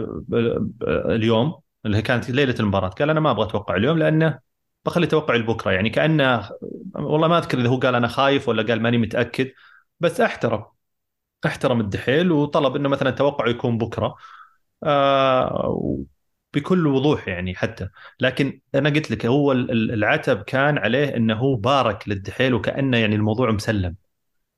اليوم 0.86 1.62
اللي 1.86 2.02
كانت 2.02 2.30
ليلة 2.30 2.56
المباراة 2.60 2.90
قال 2.90 3.10
أنا 3.10 3.20
ما 3.20 3.32
أبغى 3.32 3.46
أتوقع 3.46 3.76
اليوم 3.76 3.98
لأنه 3.98 4.40
بخلي 4.86 5.08
توقعي 5.08 5.38
لبكرة 5.38 5.72
يعني 5.72 5.90
كأنه 5.90 6.50
والله 6.96 7.28
ما 7.28 7.38
أذكر 7.38 7.60
إذا 7.60 7.70
هو 7.70 7.78
قال 7.80 7.96
أنا 7.96 8.08
خايف 8.08 8.50
ولا 8.50 8.64
قال 8.64 8.82
ماني 8.82 8.98
متأكد 8.98 9.52
بس 10.00 10.22
أحترم 10.22 10.66
أحترم 11.46 11.80
الدحيل 11.82 12.32
وطلب 12.32 12.76
إنه 12.76 12.90
مثلا 12.90 13.12
توقعه 13.12 13.50
يكون 13.50 13.78
بكرة 13.78 14.16
آه 14.84 16.04
بكل 16.54 16.88
وضوح 16.88 17.28
يعني 17.28 17.56
حتى. 17.56 17.88
لكن 18.20 18.62
أنا 18.76 18.90
قلت 18.90 19.12
لك 19.12 19.26
هو 19.26 19.52
ال- 19.52 19.72
ال- 19.72 19.92
العتب 19.92 20.42
كان 20.44 20.78
عليه 20.78 21.16
إنه 21.16 21.36
هو 21.36 21.56
بارك 21.56 22.10
للدحيل 22.10 22.54
وكأنه 22.54 22.98
يعني 22.98 23.16
الموضوع 23.16 23.52
مسلم. 23.52 23.96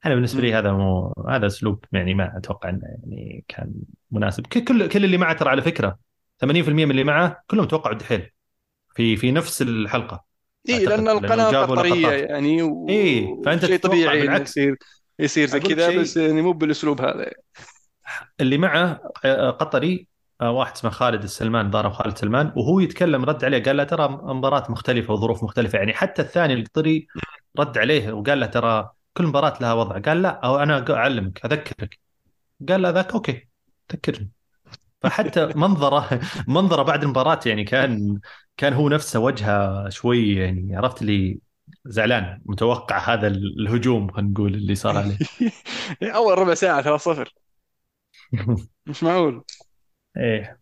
أنا 0.05 0.15
بالنسبة 0.15 0.41
لي. 0.41 0.53
هذا 0.53 0.71
مو 0.71 1.13
هذا 1.29 1.47
أسلوب 1.47 1.85
يعني 1.91 2.13
ما 2.13 2.37
أتوقع 2.37 2.69
إنه 2.69 2.81
يعني 2.83 3.45
كان 3.47 3.73
مناسب. 4.11 4.47
كل 4.47 4.87
كل 4.89 5.05
اللي 5.05 5.17
معه 5.17 5.33
ترى 5.33 5.49
على 5.49 5.61
فكرة 5.61 5.99
80% 6.41 6.85
من 6.85 6.91
اللي 6.91 7.03
معه 7.03 7.43
كلهم 7.47 7.65
توقعوا 7.65 7.93
الدحيل. 7.93 8.29
في 8.95 9.15
في 9.17 9.31
نفس 9.31 9.61
الحلقة 9.61 10.23
اي 10.69 10.85
لأن 10.85 11.07
القناة 11.07 11.51
قطرية 11.65 12.07
يعني 12.07 12.61
إيه 12.89 13.41
فأنت 13.45 13.63
وشيء 13.63 13.77
تتوقع 13.77 13.95
طبيعي 13.95 14.21
بالعكس. 14.21 14.49
يصير 14.49 14.75
يصير 15.19 15.47
زي 15.47 15.59
كذا 15.59 16.01
بس 16.01 16.13
شيء 16.13 16.23
يعني 16.23 16.41
مو 16.41 16.51
بالأسلوب 16.53 17.01
هذا. 17.01 17.31
اللي 18.41 18.57
معه 18.57 18.99
آه، 19.25 19.49
قطري 19.51 20.07
واحد 20.41 20.71
اسمه 20.73 20.91
خالد 20.91 21.23
السلمان 21.23 21.69
ضارب 21.71 21.91
خالد 21.91 22.17
سلمان 22.17 22.53
وهو 22.55 22.79
يتكلم 22.79 23.25
رد 23.25 23.45
عليه 23.45 23.63
قال 23.63 23.77
له 23.77 23.83
ترى 23.83 24.07
مباراة 24.09 24.71
مختلفة 24.71 25.13
وظروف 25.13 25.43
مختلفة 25.43 25.77
يعني 25.79 25.93
حتى 25.93 26.21
الثاني 26.21 26.53
القطري 26.53 27.07
رد 27.59 27.77
عليه 27.77 28.11
وقال 28.13 28.39
له 28.39 28.45
ترى 28.45 28.89
كل 29.17 29.27
مباراة 29.27 29.57
لها 29.61 29.73
وضع. 29.73 29.99
قال 29.99 30.21
لا 30.21 30.29
أو 30.29 30.57
أنا 30.57 30.85
أعلمك 30.93 31.45
أذكرك. 31.45 31.99
قال 32.69 32.81
له 32.81 32.89
ذاك 32.89 33.11
أوكي 33.13 33.49
ذكرني. 33.93 34.31
فحتى 35.01 35.45
منظره 35.55 36.21
منظره 36.47 36.83
بعد 36.83 37.03
المباراة 37.03 37.39
يعني 37.45 37.63
كان 37.63 38.19
كان 38.57 38.73
هو 38.73 38.89
نفسه 38.89 39.19
وجهه 39.19 39.89
شوي 39.89 40.35
يعني 40.35 40.75
عرفت 40.75 41.01
اللي 41.01 41.39
زعلان 41.85 42.41
متوقع 42.45 43.13
هذا 43.13 43.27
الهجوم 43.27 44.11
خلينا 44.11 44.31
نقول 44.31 44.53
اللي 44.55 44.75
صار 44.75 44.97
عليه. 44.97 45.17
أول 46.15 46.37
ربع 46.37 46.53
ساعة 46.53 46.81
3-0 46.81 47.33
مش 48.85 49.03
معقول. 49.03 49.43
إيه. 50.17 50.59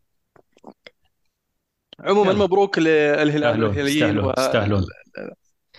عموما 2.00 2.31
يلا. 2.31 2.43
مبروك 2.43 2.79
للهلال 2.79 3.29
يستاهلون 3.36 3.63
والهلاليين 3.63 3.96
يستاهلون 3.96 4.34
يستاهلون 4.38 4.86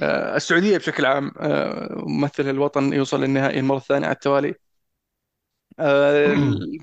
والسعوديه 0.00 0.78
بشكل 0.78 1.06
عام 1.06 1.32
آه، 1.40 2.04
ممثل 2.06 2.50
الوطن 2.50 2.92
يوصل 2.92 3.20
للنهائي 3.20 3.58
المرة 3.58 3.76
الثانية 3.76 4.06
على 4.06 4.14
التوالي. 4.14 4.54
آه، 5.78 6.34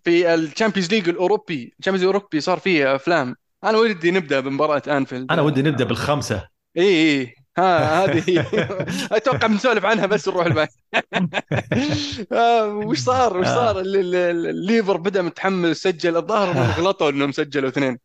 في 0.03 0.33
ال 0.33 0.39
Champions 0.39 0.91
League 0.91 1.09
الأوروبي 1.09 1.73
ال 1.79 1.82
Champions 1.82 2.03
الأوروبي 2.03 2.39
صار 2.39 2.59
فيه 2.59 2.95
أفلام. 2.95 3.35
أنا 3.63 3.77
ودي 3.77 4.11
نبدأ 4.11 4.39
بمباراة 4.39 4.81
أنفيلد. 4.87 5.31
أنا 5.31 5.41
ودي 5.41 5.61
نبدأ 5.61 5.83
بالخمسة. 5.83 6.47
اي 6.77 6.83
اي 6.83 7.35
ها 7.59 8.05
هذه 8.05 8.23
هي. 8.29 8.45
أتوقع 9.17 9.47
بنسولف 9.47 9.85
عنها 9.85 10.05
بس 10.05 10.27
نروح 10.27 10.45
الباقي 10.45 10.69
آه، 12.31 12.67
وش 12.67 12.99
صار؟ 12.99 13.37
وش 13.37 13.45
صار؟ 13.47 13.77
آه. 13.77 13.81
ال- 13.81 13.95
ال- 13.95 14.15
ال- 14.15 14.47
الليفر 14.47 14.97
بدأ 14.97 15.21
متحمل 15.21 15.75
سجل 15.75 16.17
الظاهر 16.17 16.51
انهم 16.51 16.71
غلطوا 16.71 17.09
إنهم 17.09 17.31
سجلوا 17.31 17.69
اثنين. 17.69 17.99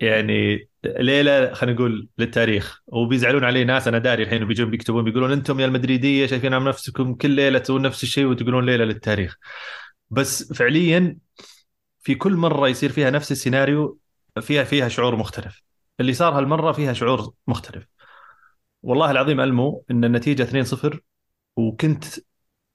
يعني 0.00 0.68
ليله 0.84 1.52
خلينا 1.54 1.76
نقول 1.76 2.08
للتاريخ 2.18 2.82
وبيزعلون 2.86 3.44
علي 3.44 3.64
ناس 3.64 3.88
أنا 3.88 3.98
داري 3.98 4.22
الحين 4.22 4.44
بيجون 4.44 4.70
بيكتبون 4.70 5.04
بيقولون 5.04 5.32
أنتم 5.32 5.60
يا 5.60 5.66
المدريدية 5.66 6.26
شايفين 6.26 6.54
عن 6.54 6.64
نفسكم 6.64 7.14
كل 7.14 7.30
ليلة 7.30 7.58
تسوون 7.58 7.82
نفس 7.82 8.02
الشيء 8.02 8.26
وتقولون 8.26 8.66
ليله 8.66 8.84
للتاريخ. 8.84 9.36
بس 10.10 10.52
فعليا 10.52 11.16
في 12.00 12.14
كل 12.14 12.32
مرة 12.32 12.68
يصير 12.68 12.92
فيها 12.92 13.10
نفس 13.10 13.32
السيناريو 13.32 13.98
فيها 14.40 14.64
فيها 14.64 14.88
شعور 14.88 15.16
مختلف. 15.16 15.62
اللي 16.00 16.12
صار 16.12 16.38
هالمرة 16.38 16.72
فيها 16.72 16.92
شعور 16.92 17.32
مختلف 17.46 17.86
والله 18.82 19.10
العظيم 19.10 19.40
ألمو 19.40 19.84
إن 19.90 20.04
النتيجة 20.04 20.42
2-0 20.42 21.00
وكنت 21.56 22.04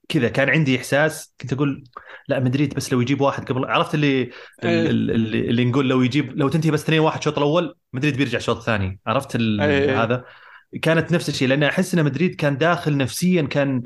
كذا 0.10 0.30
كان 0.30 0.50
عندي 0.50 0.78
إحساس 0.78 1.34
كنت 1.42 1.54
أقول 1.54 1.84
لا 2.28 2.40
مدريد 2.40 2.74
بس 2.74 2.94
لو 2.94 3.02
يجيب 3.02 3.22
واحد 3.22 3.46
قبل 3.50 3.66
عرفت 3.66 3.96
اللي 3.96 4.08
إيه. 4.08 4.32
اللي, 4.64 5.14
اللي, 5.16 5.40
اللي 5.50 5.66
نقول 5.66 5.90
لو 5.90 6.02
يجيب 6.02 6.38
لو 6.38 6.50
تنتهي 6.50 6.72
بس 6.72 6.84
2 6.84 7.00
1 7.00 7.18
الشوط 7.20 7.38
الأول 7.38 7.76
مدريد 7.94 8.18
بيرجع 8.18 8.38
الشوط 8.38 8.58
الثاني 8.58 9.00
عرفت 9.08 9.36
ال- 9.36 9.62
إيه. 9.62 10.04
هذا 10.04 10.26
كانت 10.82 11.12
نفس 11.12 11.30
الشيء 11.30 11.48
لأن 11.48 11.64
أحس 11.64 11.94
إن 11.94 12.06
مدريد 12.06 12.36
كان 12.36 12.58
داخل 12.58 12.98
نفسيا 12.98 13.42
كان 13.42 13.84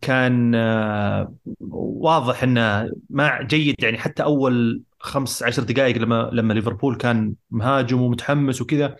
كان 0.00 0.54
آه، 0.54 1.34
واضح 1.70 2.42
إنه 2.42 2.90
ما 3.10 3.42
جيد 3.42 3.74
يعني 3.82 3.98
حتى 3.98 4.22
أول 4.22 4.82
خمس 5.00 5.42
عشر 5.42 5.62
دقائق 5.62 5.96
لما 5.96 6.30
لما 6.32 6.52
ليفربول 6.52 6.96
كان 6.96 7.34
مهاجم 7.50 8.02
ومتحمس 8.02 8.62
وكذا 8.62 8.96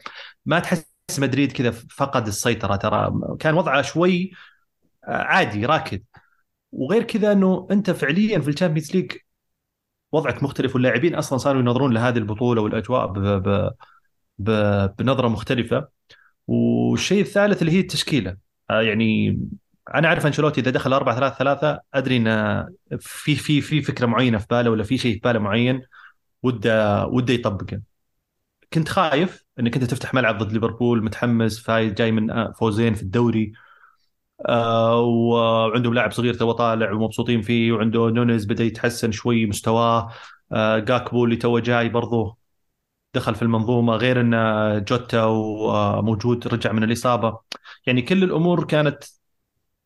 ما 0.46 0.58
تحس 0.60 0.84
مدريد 1.18 1.52
كذا 1.52 1.70
فقد 1.70 2.26
السيطرة 2.26 2.76
ترى 2.76 3.12
كان 3.40 3.54
وضعه 3.54 3.82
شوي 3.82 4.30
آه، 5.08 5.10
عادي 5.10 5.66
راكد. 5.66 6.04
وغير 6.72 7.02
كذا 7.02 7.32
إنه 7.32 7.68
أنت 7.70 7.90
فعليا 7.90 8.38
في 8.40 8.48
ال 8.48 8.53
Champions 8.53 8.96
League 8.96 9.12
وضعك 10.12 10.42
مختلف 10.42 10.74
واللاعبين 10.74 11.14
أصلا 11.14 11.38
صاروا 11.38 11.60
ينظرون 11.60 11.94
لهذه 11.94 12.18
البطولة 12.18 12.62
والأجواء 12.62 13.06
ب... 13.06 13.18
ب... 13.18 13.70
ب... 14.38 14.50
بنظرة 14.98 15.28
مختلفة. 15.28 15.88
والشيء 16.46 17.20
الثالث 17.20 17.62
اللي 17.62 17.72
هي 17.72 17.80
التشكيلة 17.80 18.36
آه، 18.70 18.82
يعني 18.82 19.38
أنا 19.94 20.08
أعرف 20.08 20.26
أنشيلوتي 20.26 20.60
إذا 20.60 20.70
دخل 20.70 20.92
4 20.92 21.16
3 21.16 21.38
3 21.38 21.80
أدري 21.94 22.16
إن 22.16 22.66
في 23.00 23.36
في 23.36 23.60
في 23.60 23.82
فكرة 23.82 24.06
معينة 24.06 24.38
في 24.38 24.46
باله 24.50 24.70
ولا 24.70 24.82
في 24.84 24.98
شيء 24.98 25.14
في 25.14 25.20
باله 25.20 25.38
معين 25.38 25.82
وده 26.42 27.06
وده 27.06 27.34
يطبقه. 27.34 27.80
كنت 28.72 28.88
خايف 28.88 29.44
إنك 29.60 29.74
أنت 29.76 29.84
تفتح 29.84 30.14
ملعب 30.14 30.38
ضد 30.38 30.52
ليفربول 30.52 31.04
متحمس 31.04 31.60
فايز 31.60 31.92
جاي 31.92 32.12
من 32.12 32.30
آه، 32.30 32.52
فوزين 32.52 32.94
في 32.94 33.02
الدوري. 33.02 33.52
آه 34.48 35.00
وعندهم 35.02 35.94
لاعب 35.94 36.12
صغير 36.12 36.34
تو 36.34 36.52
طالع 36.52 36.92
ومبسوطين 36.92 37.42
فيه 37.42 37.72
وعنده 37.72 38.08
نونيز 38.10 38.44
بدأ 38.44 38.64
يتحسن 38.64 39.12
شوي 39.12 39.46
مستواه. 39.46 40.12
آه 40.52 40.78
جاكبو 40.78 41.24
اللي 41.24 41.36
تو 41.36 41.58
جاي 41.58 41.88
برضه 41.88 42.36
دخل 43.14 43.34
في 43.34 43.42
المنظومة 43.42 43.96
غير 43.96 44.20
إن 44.20 44.84
جوتا 44.84 45.24
وموجود 45.24 46.48
رجع 46.48 46.72
من 46.72 46.84
الإصابة. 46.84 47.38
يعني 47.86 48.02
كل 48.02 48.24
الأمور 48.24 48.64
كانت 48.64 49.04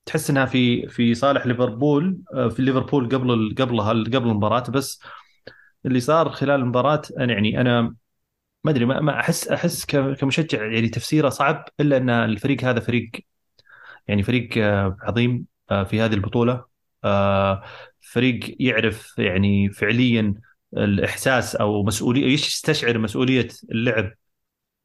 تحس 0.06 0.30
إنها 0.30 0.46
في 0.46 0.88
في 0.88 1.14
صالح 1.14 1.46
ليفربول 1.46 2.18
آه، 2.34 2.48
في 2.48 2.62
ليفربول 2.62 3.08
قبل 3.08 3.54
قبلها 3.58 3.88
قبل 3.92 4.28
المباراة. 4.28 4.70
بس 4.70 5.00
اللي 5.86 6.00
صار 6.00 6.30
خلال 6.30 6.60
المباراة 6.60 7.02
أنا 7.18 7.32
يعني 7.32 7.60
أنا 7.60 7.94
ما 8.64 8.70
أدري 8.70 8.84
ما 8.86 9.20
أحس 9.20 9.48
أحس 9.48 9.86
كمشجع 9.86 10.64
يعني 10.66 10.88
تفسيره 10.88 11.28
صعب 11.28 11.68
إلا 11.80 11.96
إن 11.96 12.10
الفريق 12.10 12.64
هذا 12.64 12.80
فريق 12.80 13.10
يعني 14.08 14.22
فريق 14.22 14.50
آه، 14.58 14.96
عظيم 15.02 15.46
آه، 15.70 15.84
في 15.84 16.00
هذه 16.00 16.14
البطولة. 16.14 16.64
آه، 17.04 17.62
فريق 18.00 18.56
يعرف 18.60 19.18
يعني 19.18 19.70
فعليا 19.70 20.34
الإحساس 20.76 21.56
أو 21.56 21.82
مسؤولية 21.84 22.26
يستشعر 22.34 22.98
مسؤولية 22.98 23.48
اللعب 23.72 24.12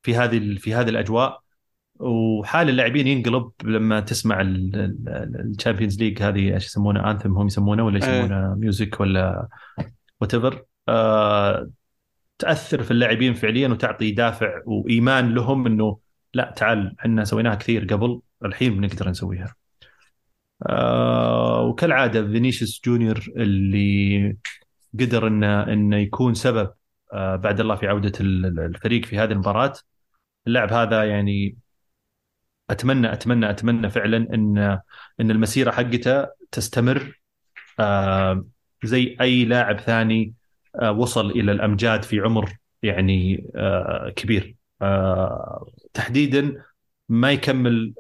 في 0.04 0.16
هذه 0.16 0.56
في 0.58 0.74
هذه 0.76 0.90
الأجواء. 0.90 1.44
وحال 2.00 2.70
اللاعبين 2.70 3.08
ينقلب 3.08 3.52
لما 3.64 4.00
تسمع 4.00 4.42
ال 4.42 4.57
Champions 4.57 6.00
League 6.00 6.24
هذه 6.24 6.54
إيش 6.54 6.66
يسمونه 6.66 7.12
anthem 7.12 7.32
هم 7.38 7.48
يسمونه 7.48 7.86
ولا 7.86 8.08
إيه. 8.08 8.24
يسمونه 8.24 8.56
music 8.56 9.00
ولا 9.00 9.48
whatever 10.22 10.64
تأثر 12.40 12.84
في 12.84 12.92
اللاعبين 12.92 13.34
فعليا 13.34 13.68
وتعطي 13.68 14.12
دافع 14.12 14.62
وإيمان 14.66 15.34
لهم 15.34 15.66
إنه 15.66 15.98
لا 16.34 16.54
تعال 16.58 16.96
إحنا 17.00 17.24
سويناها 17.24 17.56
كثير 17.56 17.86
قبل 17.86 18.22
الحين 18.46 18.78
بنقدر 18.78 19.10
نسويها. 19.10 19.56
آه 20.70 21.62
وكالعادة 21.62 22.28
فينيسيوس 22.28 22.82
جونيور 22.86 23.26
اللي 23.38 24.38
قدر 25.00 25.28
انه 25.28 25.64
إنه 25.64 25.98
يكون 25.98 26.34
سبب 26.34 26.70
آه 27.14 27.36
بعد 27.36 27.60
الله 27.60 27.76
في 27.76 27.88
عودة 27.88 28.12
ال- 28.22 28.60
الفريق 28.60 29.06
في 29.06 29.20
هذه 29.20 29.32
المباراة. 29.32 29.74
اللاعب 30.48 30.74
هذا 30.74 31.04
يعني 31.04 31.56
أتمنى 32.70 33.14
أتمنى 33.14 33.50
أتمنى 33.50 33.90
فعلا 33.90 34.18
إن 34.18 34.58
إن 35.22 35.32
المسيرة 35.32 35.72
حقته 35.72 36.28
تستمر 36.52 37.20
آه، 37.80 38.46
زي 38.84 39.18
أي 39.22 39.46
لاعب 39.46 39.80
ثاني 39.80 40.34
آه، 40.82 40.92
وصل 40.92 41.30
إلى 41.32 41.52
الأمجاد 41.52 42.04
في 42.04 42.20
عمر 42.20 42.54
يعني 42.84 43.48
آه، 43.56 44.14
كبير 44.16 44.56
تحديدا 45.94 46.64
ما 47.10 47.32
يكمل 47.32 47.94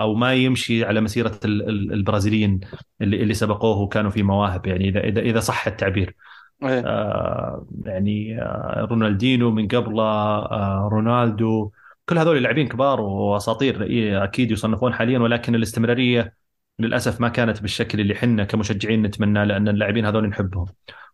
أو 0.00 0.14
ما 0.14 0.34
يمشي 0.34 0.84
على 0.84 1.00
مسيرة 1.00 1.40
ال- 1.44 1.68
ال- 1.68 1.92
البرازيليين 1.92 2.60
اللي 3.00 3.22
اللي 3.22 3.34
سبقوه 3.34 3.78
وكانوا 3.78 4.10
في 4.10 4.22
مواهب 4.22 4.66
يعني 4.66 4.88
إذا 4.88 5.00
إذا 5.00 5.20
إذا 5.20 5.40
صح 5.40 5.66
التعبير. 5.66 6.14
آه، 6.62 7.66
يعني 7.84 8.38
رونالدينو 8.76 9.50
من 9.50 9.68
قبله 9.68 10.40
رونالدو 10.88 11.70
كل 12.08 12.18
هذول 12.18 12.42
لاعبين 12.42 12.68
كبار 12.68 13.00
واساطير 13.00 13.84
أكيد 14.24 14.50
يصنفون 14.50 14.94
حاليا 14.94 15.18
ولكن 15.18 15.54
الاستمرارية 15.54 16.34
للأسف 16.78 17.20
ما 17.20 17.28
كانت 17.28 17.62
بالشكل 17.62 18.00
اللي 18.00 18.14
حنا 18.14 18.44
كمشجعين 18.44 19.02
نتمناه 19.02 19.44
لأن 19.44 19.68
اللاعبين 19.68 20.06
هذول 20.06 20.28
نحبهم. 20.28 20.66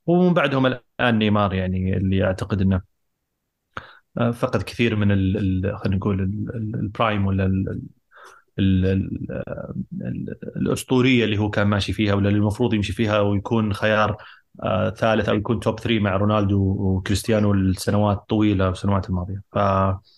ومن 0.06 0.34
بعدهم 0.34 0.66
الآن 0.66 1.18
نيمار 1.18 1.54
يعني 1.54 1.96
اللي 1.96 2.24
أعتقد 2.24 2.60
إنه 2.62 2.80
آه، 4.18 4.30
فقد 4.30 4.62
كثير 4.62 4.96
من 4.96 5.08
خلينا 5.76 5.96
نقول 5.96 6.20
ال- 6.20 6.56
ال- 6.56 6.74
ال 6.80 6.88
prime 6.88 7.26
ولا 7.26 7.46
ال 7.46 7.82
ال 8.58 8.86
ال 8.86 9.28
ال 10.02 10.36
الأسطورية 10.56 11.24
اللي 11.24 11.38
هو 11.38 11.50
كان 11.50 11.66
ماشي 11.66 11.92
فيها 11.92 12.14
ولا 12.14 12.28
اللي 12.28 12.38
المفروض 12.38 12.74
يمشي 12.74 12.92
فيها 12.92 13.20
ويكون 13.20 13.72
خيار 13.74 14.16
آه 14.62 14.90
ثالث 14.90 15.28
أو 15.28 15.34
يكون 15.36 15.60
top 15.60 15.80
3 15.80 16.00
مع 16.00 16.16
رونالدو 16.16 16.60
وكريستيانو 16.78 17.52
السنوات 17.54 18.16
الطويلة 18.18 18.68
والسنوات 18.68 19.08
الماضية. 19.10 19.42
فمبروك 19.52 20.13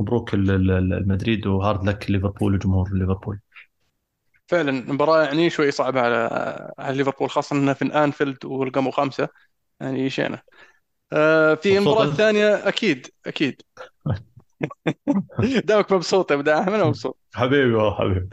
ال- 0.00 0.70
المدريد 0.92 1.46
و 1.46 1.54
hard 1.54 1.84
luck 1.88 2.10
ليفربول 2.10 2.54
وجمهور 2.54 2.90
ليفربول. 2.92 3.38
فعلا 4.48 4.72
مباراة 4.92 5.22
يعني 5.24 5.50
شوي 5.50 5.70
صعبة 5.70 6.00
على 6.00 6.16
على 6.78 6.96
ليفربول 6.96 7.30
خاصة 7.30 7.56
إنها 7.56 7.74
في 7.74 7.84
انفيلد 7.84 8.44
ورقم 8.44 8.92
خمسة. 8.92 9.28
يعني 9.80 10.10
شينة 10.10 10.38
آه 11.12 11.54
في 11.54 11.78
المباراة؟ 11.78 12.04
الثانية 12.04 12.68
أكيد 12.68 13.06
أكيد. 13.26 13.62
دامك 15.64 15.92
مبسوط 15.92 16.30
يا 16.30 16.36
داحم 16.36 16.74
أنا 16.74 16.84
مبسوط. 16.84 17.18
حبيبي 17.34 17.72
والله 17.74 17.94
حبيبي. 17.94 18.28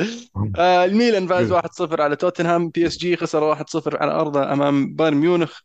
آه 0.58 0.84
الميلان 0.84 1.26
فاز 1.26 1.52
1-0 1.52 2.02
على 2.02 2.16
توتنهام. 2.16 2.68
بي 2.68 2.86
إس 2.86 2.98
جي 2.98 3.16
خسر 3.16 3.42
1-0 3.44 4.02
على 4.02 4.12
أرضه 4.12 4.52
أمام 4.52 4.94
بايرن 4.94 5.16
ميونخ. 5.16 5.60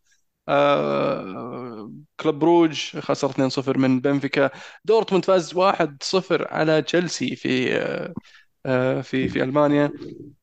آه 0.48 1.11
كلوب 2.22 2.38
بروج 2.38 2.98
خسر 2.98 3.30
2-0 3.30 3.78
من 3.78 4.00
بنفيكا. 4.00 4.50
دورتموند 4.84 5.24
فاز 5.24 5.54
1-0 5.54 6.48
على 6.54 6.82
تشيلسي 6.82 7.36
في 7.36 7.76
آه 7.76 8.14
آه 8.66 9.00
في 9.00 9.28
في 9.28 9.42
ألمانيا. 9.42 9.92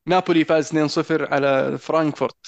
نابولي 0.06 0.44
فاز 0.44 0.68
2-0 0.68 1.32
على 1.32 1.78
فرانكفورت. 1.78 2.46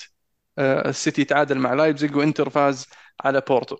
آه 0.58 0.88
السيتي 0.88 1.24
تعادل 1.24 1.58
مع 1.58 1.74
لايبزيج 1.74 2.16
وإنتر 2.16 2.50
فاز 2.50 2.86
على 3.24 3.42
بورتو. 3.48 3.76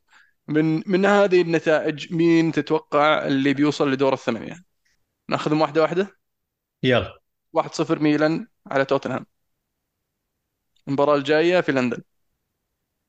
من 0.49 0.83
من 0.87 1.07
هذه 1.07 1.43
النتائج 1.43 2.15
مين 2.15 2.53
تتوقع 2.53 3.27
اللي 3.27 3.55
بيوصل 3.55 3.91
لدور 3.91 4.13
الثمانية؟ 4.13 4.57
ناخذهم 5.29 5.61
واحدة 5.61 5.83
واحدة؟ 5.83 6.19
يلا. 6.83 7.19
1-0 7.53 7.99
ميلان 7.99 8.47
على 8.67 8.85
توتنهام. 8.85 9.27
المباراة 10.89 11.17
الجاية 11.17 11.61
في 11.61 11.73
لندن. 11.73 12.03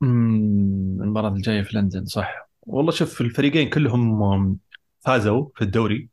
المباراة 0.04 1.30
الجاية 1.30 1.62
في 1.62 1.78
لندن 1.78 2.06
صح. 2.06 2.50
والله 2.62 2.92
شوف 2.92 3.22
الفريقين 3.22 3.70
كلهم 3.70 4.58
فازوا 5.00 5.50
في 5.56 5.62
الدوري 5.62 6.10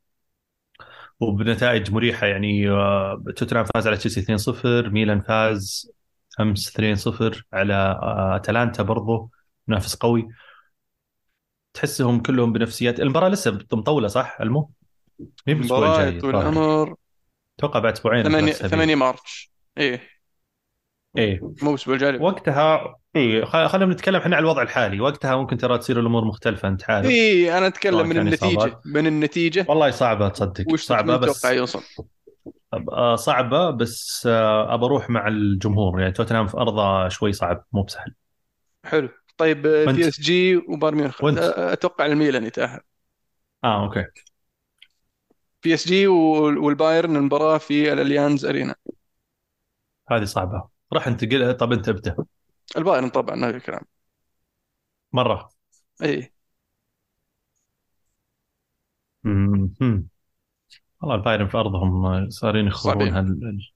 وبنتائج 1.20 1.92
مريحة 1.92 2.26
يعني 2.26 2.70
آه، 2.70 3.24
توتنهام 3.36 3.64
فاز 3.64 3.86
على 3.86 3.96
تشيلسي 3.96 4.20
2-0 4.20 4.90
ميلان 4.90 5.20
فاز 5.20 5.92
أمس 6.40 6.68
2-0 6.68 7.42
على 7.52 7.74
آه، 7.74 8.36
أتلانتا 8.36 8.82
برضو 8.82 9.30
منافس 9.68 9.94
قوي. 9.94 10.28
تحسهم 11.74 12.20
كلهم 12.22 12.52
بنفسيات. 12.52 13.00
المباراة 13.00 13.28
لسه 13.28 13.58
مطولة 13.72 14.08
صح 14.08 14.40
ألمو؟ 14.40 14.70
مين 15.46 15.56
المباراة 15.56 16.04
الجاي 16.04 16.20
طول 16.20 16.36
العمر 16.36 16.94
أتوقع 17.58 17.80
بعد 17.80 17.92
أسبوعين 17.92 18.26
أو 18.26 18.32
8 18.32 18.46
ثلاث 18.46 18.56
أسابيع 18.56 18.78
8 18.78 18.94
March. 18.94 19.52
إيه. 19.78 20.19
إيه. 21.18 21.40
مو 21.62 21.70
الأسبوع 21.70 21.94
الجاي 21.94 22.18
وقتها 22.18 22.94
خ- 23.44 23.66
خلينا 23.66 23.92
نتكلم 23.92 24.16
إحنا 24.16 24.36
على 24.36 24.42
الوضع 24.42 24.62
الحالي. 24.62 25.00
وقتها 25.00 25.36
ممكن 25.36 25.56
ترى 25.56 25.78
تصير 25.78 26.00
الأمور 26.00 26.24
مختلفة 26.24 26.68
أنت 26.68 26.90
عارف. 26.90 27.06
إيه 27.06 27.58
أنا 27.58 27.66
أتكلم 27.66 28.08
من 28.08 28.32
إصابات. 28.32 28.86
من 28.86 29.06
النتيجة. 29.06 29.66
والله 29.68 29.90
صعبة 29.90 30.28
تصدق. 30.28 30.72
وش 30.72 30.92
مين 30.92 31.16
بس 31.16 31.44
يوصل؟ 31.44 31.82
آه، 32.92 33.16
صعبة 33.16 33.70
بس 33.70 34.26
آه، 34.30 34.74
أبى 34.74 34.84
أروح 34.86 35.10
مع 35.10 35.28
الجمهور. 35.28 36.00
يعني 36.00 36.12
توتنهام 36.12 36.46
في 36.46 36.56
أرضه 36.56 37.08
شوي 37.08 37.32
صعب 37.32 37.64
مو 37.72 37.82
بسهل. 37.82 38.14
حلو. 38.84 39.08
طيب 39.36 39.62
بي 39.62 40.08
اس 40.08 40.20
جي 40.20 40.56
وبايرن 40.56 40.96
ميونخ. 40.96 41.24
أتوقع 41.58 42.06
الميلان 42.06 42.44
يتأهل. 42.44 42.80
آه 43.64 43.84
أوكي. 43.84 44.04
بي 45.62 45.74
اس 45.74 45.88
جي 45.88 46.06
والبايرن 46.06 47.16
المباراة 47.16 47.58
في 47.58 47.92
الأليانز 47.92 48.44
أرينا. 48.44 48.74
هذه 50.10 50.24
صعبة. 50.24 50.79
راح 50.92 51.08
ننتقل 51.08 51.54
طب 51.54 51.72
أنت 51.72 51.88
ابدأ. 51.88 52.16
البايرن 52.76 53.08
طبعا 53.10 53.36
ما 53.36 53.52
في 53.52 53.60
كلام 53.60 53.82
مرة. 55.12 55.50
إيه 56.02 56.32
مم. 59.24 60.06
والله 61.02 61.14
البايرن 61.14 61.48
في 61.48 61.56
أرضهم 61.56 62.30
صارين 62.30 62.66
يخربونها 62.66 63.20
صعبين. 63.20 63.32
ال... 63.42 63.48
ال- 63.48 63.72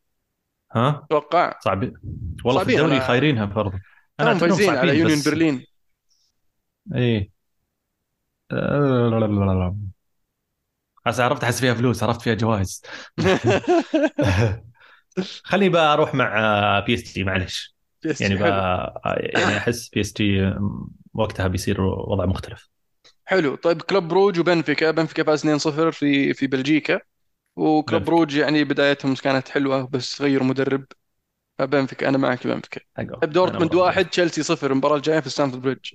ها؟ 0.73 1.07
أتوقع. 1.11 1.59
صعب 1.65 1.83
والله 2.45 2.65
في 2.65 2.71
صعبين. 2.71 2.79
الدوري 2.79 2.97
أنا 2.97 3.07
خايرينها 3.07 3.47
في 3.47 3.53
أنا 4.21 4.29
أعتقد 4.29 4.43
إنهم 4.45 4.59
فايزين 4.59 4.71
على 4.71 4.77
صعبين 4.79 5.01
يونيون 5.01 5.19
بس 5.19 5.29
برلين. 5.29 5.67
إيه 6.95 7.31
هسه 11.07 11.25
عرفت 11.25 11.45
أحس 11.45 11.61
فيها 11.61 11.75
فلوس 11.75 12.03
عرفت 12.03 12.23
فيها 12.23 12.35
جوائز. 12.35 12.83
خليني 15.45 15.69
بقى 15.69 15.93
أروح 15.93 16.15
مع 16.15 16.81
بي 16.81 16.95
اس 16.95 17.15
جي 17.15 17.25
معلش 17.25 17.75
يعني 18.21 18.35
بقى 18.35 19.03
يعني 19.05 19.57
أحس 19.57 19.89
بي 19.89 20.01
اس 20.01 20.13
جي 20.13 20.55
وقتها 21.15 21.49
بيصير 21.49 21.81
وضع 21.81 22.27
مختلف. 22.27 22.69
حلو. 23.25 23.55
طيب 23.55 23.83
كلوب 23.83 24.09
بروج 24.09 24.41
وبنفيكا. 24.41 24.91
بنفيكا 24.91 25.23
فاز 25.23 25.41
2-0 25.41 25.91
في 25.91 26.35
في 26.35 26.47
بلجيكا. 26.47 27.01
وكلوب 27.57 28.01
بنفيكا. 28.01 28.17
بروج 28.17 28.37
يعني 28.37 28.65
بدايتهم 28.65 29.15
كانت 29.15 29.49
حلوة 29.49 29.87
بس 29.87 30.23
غيروا 30.23 30.47
مدرب. 30.47 30.85
فبنفيكا 31.59 32.09
أنا 32.09 32.19
معك 32.19 32.47
بنفيكا. 32.47 32.81
طيب 32.97 33.31
دورتموند 33.33 33.75
واحد 33.75 33.95
بنفيكا 33.95 34.11
تشيلسي 34.11 34.43
صفر. 34.43 34.73
المباراة 34.73 34.97
الجاية 34.97 35.21
في 35.21 35.31
ستامفورد 35.31 35.63
بريدج. 35.63 35.91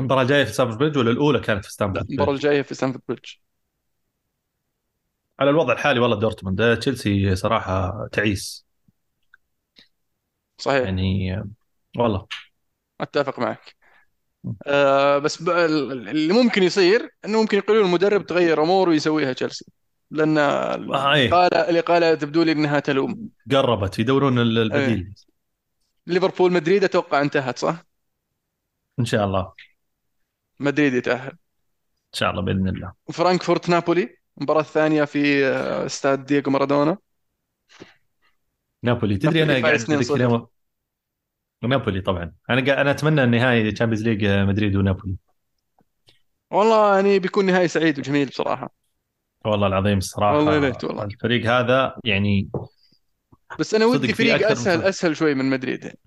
المباراة 0.00 0.22
الجاية 0.22 0.44
في 0.44 0.52
ستامفورد 0.52 0.78
بريدج 0.78 0.96
ولا 0.98 1.10
الأولى 1.10 1.40
كانت 1.40 1.64
في 1.64 1.84
المباراة 1.84 2.04
بريدج؟ 2.08 2.28
الجاية 2.28 2.62
في 2.62 2.74
ستامفورد 2.74 3.02
بريدج. 3.08 3.24
على 5.40 5.50
الوضع 5.50 5.72
الحالي 5.72 6.00
والله 6.00 6.16
دورتموند. 6.16 6.60
آه، 6.60 6.74
تشيلسي 6.74 7.36
صراحة 7.36 8.08
تعيس. 8.12 8.66
صحيح. 10.58 10.84
يعني 10.84 11.34
آه، 11.34 11.48
والله. 11.98 12.26
أتفق 13.00 13.38
معك. 13.38 13.76
آه 14.66 15.18
بس 15.18 15.40
اللي 15.48 16.32
ممكن 16.32 16.62
يصير 16.62 17.10
إنه 17.24 17.40
ممكن 17.40 17.58
يقولون 17.58 17.84
المدرب 17.86 18.26
تغير 18.26 18.62
امور 18.62 18.88
ويسويها 18.88 19.32
تشيلسي. 19.32 19.64
لأن 20.10 20.38
آه 20.38 21.14
إيه. 21.14 21.26
الإقالة 21.26 21.70
الإقالة 21.70 22.14
تبدو 22.14 22.42
لي 22.42 22.52
إنها 22.52 22.80
تلوم. 22.80 23.28
قربت 23.50 23.98
يدورون 23.98 24.38
إيه. 24.38 24.62
البديل. 24.62 25.14
ليفربول 26.06 26.52
مدريد 26.52 26.84
أتوقع 26.84 27.20
انتهت 27.20 27.58
صح؟ 27.58 27.84
إن 29.00 29.04
شاء 29.04 29.24
الله. 29.24 29.52
ان 30.60 30.66
مدريد 30.66 30.94
يتأهل. 30.94 31.32
شاء 32.12 32.30
الله 32.30 32.42
بإذن 32.42 32.68
الله. 32.68 32.92
فرانكفورت 33.12 33.68
نابولي؟ 33.68 34.17
المباراة 34.38 34.60
الثانية 34.60 35.04
في 35.04 35.46
آه، 35.46 35.86
استاد 35.86 36.24
دييغو 36.26 36.50
مارادونا. 36.50 36.98
نابولي. 38.82 39.16
تدري 39.16 39.42
أنا 39.42 39.52
قاعد 39.52 39.62
فايز 39.62 39.82
ذيك 39.82 39.82
2-0 39.82 40.16
اليوم 40.16 40.46
نابولي 41.62 42.00
طبعا. 42.00 42.32
أنا 42.50 42.64
قاعد 42.66 42.78
أنا 42.78 42.90
أتمنى 42.90 43.24
النهائي 43.24 43.72
Champions 43.72 44.02
League 44.08 44.24
آه، 44.24 44.44
مدريد 44.44 44.76
ونابولي. 44.76 45.16
والله 46.50 46.94
يعني 46.94 47.18
بيكون 47.18 47.46
نهائي 47.46 47.68
سعيد 47.68 47.98
وجميل 47.98 48.28
بصراحة. 48.28 48.74
والله 49.44 49.66
العظيم 49.66 49.84
والله 49.84 49.94
يا 49.94 49.98
الصراحة 49.98 50.60
ليت 50.60 50.84
والله. 50.84 51.04
الفريق 51.04 51.46
هذا 51.50 51.96
يعني 52.04 52.50
بس 53.58 53.74
أنا 53.74 53.86
ودي 53.86 54.14
فريق 54.14 54.50
اسهل 54.50 54.78
فرق 54.78 54.86
أسهل 54.86 55.16
شوي 55.16 55.34
من 55.34 55.50
مدريد. 55.50 55.84
يعني. 55.84 55.98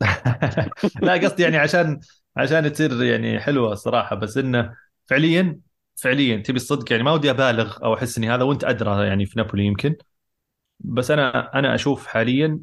لا 1.02 1.12
قصدي 1.12 1.42
يعني 1.42 1.56
عشان 1.56 2.00
عشان 2.36 2.72
تصير 2.72 3.02
يعني 3.02 3.40
حلوة 3.40 3.72
الصراحه 3.72 4.16
بس 4.16 4.36
إنه 4.38 4.74
فعليا 5.06 5.60
فعليا 5.96 6.36
تبي 6.36 6.56
الصدق 6.56 6.92
يعني 6.92 7.04
ما 7.04 7.12
ودي 7.12 7.30
أبالغ 7.30 7.84
أو 7.84 7.94
أحس 7.94 8.18
إني 8.18 8.30
هذا 8.30 8.42
وأنت 8.42 8.64
أدرى 8.64 9.06
يعني 9.06 9.26
في 9.26 9.34
نابولي 9.36 9.64
يمكن. 9.64 9.96
بس 10.80 11.10
أنا 11.10 11.58
أنا 11.58 11.74
أشوف 11.74 12.06
حاليا 12.06 12.60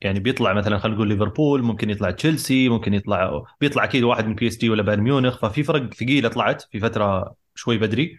يعني 0.00 0.20
بيطلع 0.20 0.52
مثلا 0.52 0.78
خلينا 0.78 0.96
نقول 0.96 1.08
ليفربول 1.08 1.62
ممكن 1.62 1.90
يطلع 1.90 2.10
تشيلسي 2.10 2.68
ممكن 2.68 2.94
يطلع 2.94 3.44
بيطلع 3.60 3.84
أكيد 3.84 4.04
واحد 4.04 4.26
من 4.26 4.34
بي 4.34 4.48
إس 4.48 4.58
جي 4.58 4.70
ولا 4.70 4.82
بايرن 4.82 5.02
ميونخ. 5.02 5.38
ففي 5.38 5.62
فرق 5.62 5.94
ثقيله 5.94 6.28
طلعت 6.28 6.62
في 6.62 6.80
فترة 6.80 7.34
شوي 7.54 7.78
بدري. 7.78 8.18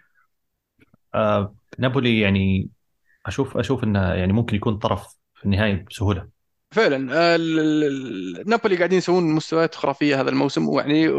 آه 1.16 1.56
نابولي 1.80 2.20
يعني 2.20 2.70
أشوف 3.26 3.58
أشوف 3.58 3.84
إنه 3.84 4.14
يعني 4.14 4.34
ممكن 4.34 4.56
يكون 4.56 4.78
طرف 4.78 5.18
في 5.36 5.46
النهائي 5.46 5.76
بسهولة. 5.76 6.28
فعلا 6.72 7.10
آه، 7.14 7.38
نابولي 8.46 8.78
قاعدين 8.78 8.98
يسوون 8.98 9.24
مستويات 9.24 9.76
خرافية 9.76 10.22
هذا 10.22 10.30
الموسم 10.30 10.70
ويعني 10.70 11.10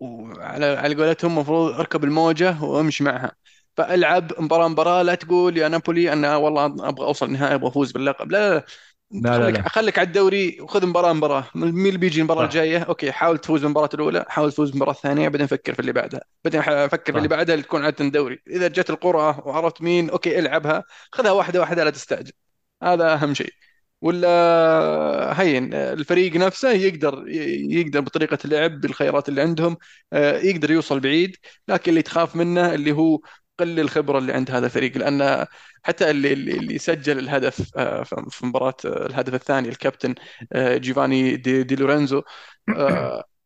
وعلى 0.00 0.66
على 0.66 0.94
قولتهم 0.94 1.30
المفروض 1.30 1.74
أركب 1.74 2.04
الموجة 2.04 2.62
وأمشي 2.62 3.04
معها. 3.04 3.32
فألعب 3.76 4.32
مباراة 4.38 4.68
مباراة 4.68 5.02
لا 5.02 5.14
تقول 5.14 5.58
يا 5.58 5.68
نابولي 5.68 6.12
أنا 6.12 6.36
والله 6.36 6.64
أبغى 6.64 7.06
أوصل 7.06 7.26
النهائي 7.26 7.54
أبغى 7.54 7.68
أفوز 7.68 7.92
باللقب. 7.92 8.32
لا 8.32 8.50
لا 8.54 8.64
لا 9.10 9.38
لا 9.38 9.44
خليك 9.44 9.56
لا. 9.56 9.68
خليك 9.68 9.98
على 9.98 10.06
الدوري 10.06 10.60
وخذ 10.60 10.86
مباراة 10.86 11.12
مباراة. 11.12 11.44
مين 11.54 11.86
اللي 11.86 11.98
بيجي 11.98 12.20
المباراة 12.20 12.44
الجاية؟ 12.44 12.78
okay 12.78 13.12
حاول 13.12 13.38
تفوز 13.38 13.60
بالمباراة 13.62 13.88
الأولى 13.94 14.24
حاول 14.28 14.52
تفوز 14.52 14.70
بالمباراة 14.70 14.92
الثانية 14.92 15.28
بعدين 15.28 15.46
فكر 15.46 15.74
في 15.74 15.80
اللي 15.80 15.92
بعدها. 15.92 16.20
بعدين 16.44 16.88
فكر 16.88 17.12
في 17.12 17.18
اللي 17.18 17.28
بعدها 17.28 17.54
اللي 17.54 17.66
تكون 17.66 17.84
عادة 17.84 18.08
دوري 18.08 18.38
إذا 18.46 18.68
جت 18.68 18.90
القرعة 18.90 19.48
وعرفت 19.48 19.82
مين 19.82 20.10
okay 20.10 20.38
إلعبها. 20.38 20.84
خذها 21.12 21.30
واحدة 21.30 21.60
واحدة 21.60 21.84
لا 21.84 21.90
تستعجل. 21.90 22.32
هذا 22.82 23.14
أهم 23.14 23.34
شيء. 23.34 23.52
ولا 24.00 24.28
هين 25.42 25.74
الفريق 25.74 26.36
نفسه 26.36 26.70
يقدر 26.72 27.24
يقدر 27.70 28.00
بطريقة 28.00 28.38
اللعب 28.44 28.80
بالخيارات 28.80 29.28
اللي 29.28 29.42
عندهم 29.42 29.76
آه، 30.12 30.38
يقدر 30.38 30.70
يوصل 30.70 31.00
بعيد 31.00 31.36
لكن 31.68 31.90
اللي 31.90 32.02
تخاف 32.02 32.36
منه 32.36 32.74
اللي 32.74 32.92
هو 32.92 33.20
قل 33.58 33.80
الخبرة 33.80 34.18
اللي 34.18 34.32
عند 34.32 34.50
هذا 34.50 34.66
الفريق 34.66 34.98
لأن 34.98 35.46
حتى 35.82 36.10
اللي 36.10 36.32
اللي 36.32 36.78
سجل 36.78 37.18
الهدف 37.18 37.70
آه، 37.76 38.02
في 38.30 38.46
مباراة 38.46 38.74
آه، 38.84 39.06
الهدف 39.06 39.34
الثاني 39.34 39.68
الكابتن 39.68 40.14
جيوفاني 40.56 41.36
دي, 41.36 41.62
دي 41.62 41.76
لورينزو 41.76 42.22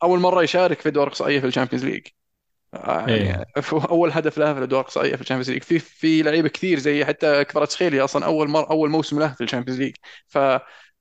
أول 0.02 0.20
مرة 0.20 0.42
يشارك 0.42 0.80
في 0.80 0.90
دور 0.90 1.06
إقصائية 1.08 1.40
في 1.40 1.46
ال 1.46 1.50
Champions 1.50 1.84
League. 1.84 2.06
يعني 2.72 3.34
في 3.62 3.72
أول 3.90 4.10
هدف 4.12 4.38
له 4.38 4.52
في 4.52 4.58
الأدوار 4.58 4.80
الإقصائية 4.80 5.14
في 5.16 5.20
ال 5.22 5.25
Champions 5.25 5.50
League. 5.50 5.62
في 5.62 5.78
في 5.78 6.22
لعيبة 6.22 6.48
كثير 6.48 6.78
زي 6.78 7.04
حتى 7.04 7.44
كفاراتسخيليا 7.44 8.04
أصلا 8.04 8.24
أول 8.26 8.48
مر 8.48 8.70
أول 8.70 8.90
موسم 8.90 9.18
له 9.20 9.34
في 9.34 9.44
ال 9.44 9.48
Champions 9.48 9.80
League. 9.80 9.94
ف 10.26 10.38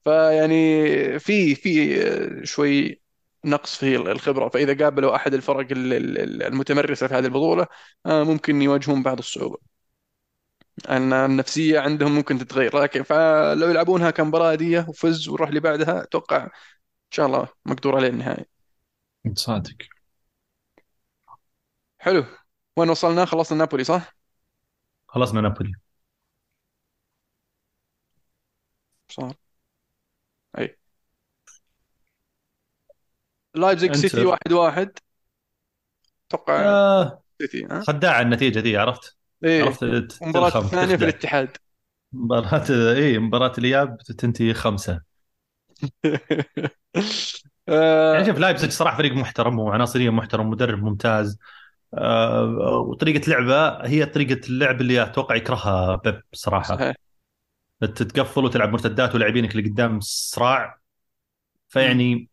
فيعني 0.04 1.20
في 1.20 1.56
في 1.56 2.46
شوي 2.46 3.02
نقص 3.46 3.76
في 3.78 3.96
الخبرة. 3.96 4.50
فإذا 4.50 4.84
قابلوا 4.86 5.16
أحد 5.16 5.34
الفرق 5.34 5.68
ال- 5.72 5.94
ال- 5.94 6.44
المتمرسة 6.44 7.08
في 7.08 7.14
هذه 7.16 7.26
البطولة 7.26 7.68
آه، 8.06 8.24
ممكن 8.24 8.62
يواجهون 8.62 9.04
بعض 9.04 9.18
الصعوبة. 9.18 9.58
أن 10.90 11.14
النفسية 11.14 11.80
عندهم 11.80 12.16
ممكن 12.16 12.38
تتغير. 12.40 12.80
لكن 12.84 13.04
فلو 13.04 13.68
يلعبونها 13.70 14.12
كمباراة 14.12 14.48
عادية 14.50 14.86
وفز 14.90 15.28
ونروح 15.30 15.48
اللي 15.50 15.60
بعدها 15.60 16.04
أتوقع 16.04 16.44
إن 16.46 16.50
شاء 17.12 17.26
الله 17.26 17.48
مقدور 17.66 17.96
عليه 17.98 18.08
النهائي. 18.10 18.46
صادق. 19.36 19.78
حلو. 22.00 22.24
وين 22.78 22.90
وصلنا؟ 22.90 23.26
خلصنا 23.26 23.58
نابولي 23.58 23.84
صح؟ 23.84 24.16
خلصنا 25.08 25.42
نابولي. 25.42 25.74
صار. 29.10 29.36
أي. 30.58 30.78
لايبزيج 33.56 33.96
سيتي 33.96 34.18
انتر 34.18 34.28
واحد 34.28 34.52
واحد. 34.52 34.92
أتوقع 36.28 36.62
آه 36.66 37.24
سيتي 37.42 37.66
ها؟ 37.66 37.80
خداعة 37.88 38.22
النتيجة 38.22 38.60
ذي 38.60 38.78
عرفت؟ 38.78 39.18
إيه. 39.44 39.64
عرفت؟ 39.64 39.84
المباراة 40.22 40.50
تلخم 40.50 40.66
الثانية 40.66 40.96
في 40.96 40.96
تخدع 40.96 41.10
الاتحاد. 41.10 41.58
مباراة 42.14 42.66
اي 42.98 43.20
مباراة 43.20 43.54
الإياب 43.58 43.98
تنتهي 43.98 44.54
خمسة. 44.54 45.02
يعني 47.68 48.24
آه، 48.24 48.24
شوف 48.24 48.38
لايبزيج 48.38 48.70
صراحة 48.72 48.98
فريق 48.98 49.14
محترم 49.14 49.60
وعناصريا 49.60 50.12
محترم 50.12 50.50
مدرب 50.50 50.84
ممتاز. 50.84 51.38
آه 51.94 52.84
وطريقة 52.88 53.30
لعبه 53.30 53.88
هي 53.88 54.06
طريقة 54.06 54.48
اللعب 54.48 54.82
اللي 54.82 55.04
أتوقع 55.04 55.36
يكرهها 55.36 55.96
بيب 55.96 56.22
صراحة. 56.34 56.76
صحيح. 56.76 56.96
تتقفل 57.82 58.46
وتلعب 58.46 58.70
مرتدات 58.70 59.16
ولاعبينك 59.16 59.52
اللي 59.56 59.70
قدام 59.70 60.00
صراع. 60.00 60.80
فيعني 61.70 62.30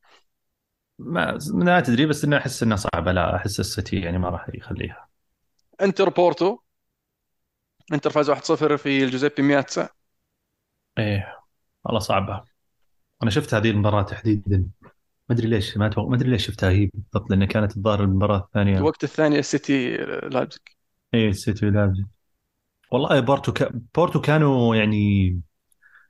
ما 0.99 1.38
ما 1.53 1.81
تدري 1.81 2.07
بس 2.07 2.25
إنه 2.25 2.37
أحس 2.37 2.62
انها 2.62 2.77
صعبة. 2.77 3.12
لا 3.12 3.37
أحس 3.37 3.61
السيتي 3.61 4.01
يعني 4.01 4.19
ما 4.19 4.29
راح 4.29 4.47
يخليها. 4.55 5.09
انتر 5.81 6.09
بورتو. 6.09 6.59
انتر 7.92 8.11
فاز 8.11 8.31
1-0 8.31 8.77
في 8.77 9.05
الجوزيبي 9.05 9.42
مياتزا. 9.42 9.88
إيه 10.99 11.38
والله 11.85 12.01
صعبة. 12.01 12.45
أنا 13.23 13.31
شفت 13.31 13.55
هذه 13.55 13.71
المباراة 13.71 14.03
تحديدا. 14.03 14.66
ما 15.28 15.34
أدري 15.36 15.48
ليش 15.48 15.76
ما 15.76 15.90
ما 15.98 16.16
أدري 16.16 16.30
ليش 16.30 16.46
شفتها 16.46 16.70
هي 16.70 16.86
بالضبط 16.94 17.30
لأن 17.30 17.44
كانت 17.44 17.76
الظاهر 17.76 18.00
المباراة 18.04 18.38
الثانية. 18.38 18.78
الوقت 18.78 19.04
الثاني 19.04 19.38
السيتي 19.38 19.96
لايبزيج 19.96 20.60
إيه 21.14 21.28
السيتي 21.28 21.70
لاعب 21.70 21.94
والله 22.92 23.20
بورتو 23.20 23.52
ك... 23.52 23.72
بورتو 23.96 24.20
كانوا 24.20 24.76
يعني 24.76 25.30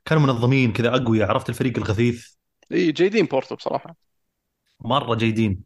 كانوا 0.05 0.23
منظمين 0.23 0.73
كذا 0.73 0.95
أقوياء 0.95 1.29
عرفت 1.29 1.49
الفريق 1.49 1.77
الغثيث؟ 1.77 2.27
اي 2.71 2.91
جيدين 2.91 3.25
بورتو 3.25 3.55
بصراحة. 3.55 3.95
مرة 4.81 5.15
جيدين 5.15 5.63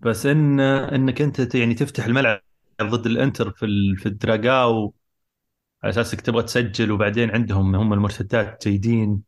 بس 0.00 0.26
ان 0.26 0.60
إنك 0.60 1.22
أنت 1.22 1.54
يعني 1.54 1.74
تفتح 1.74 2.04
الملعب 2.06 2.42
ضد 2.82 3.06
الإنتر 3.06 3.50
في 3.52 3.66
ال... 3.66 3.98
في 3.98 4.06
الدراجاو 4.06 4.94
على 5.84 5.90
اساسك 5.90 6.20
تبغى 6.20 6.42
تسجل 6.42 6.92
وبعدين 6.92 7.30
عندهم 7.30 7.76
هم 7.76 7.92
المرتدات 7.92 8.68
جيدين 8.68 9.22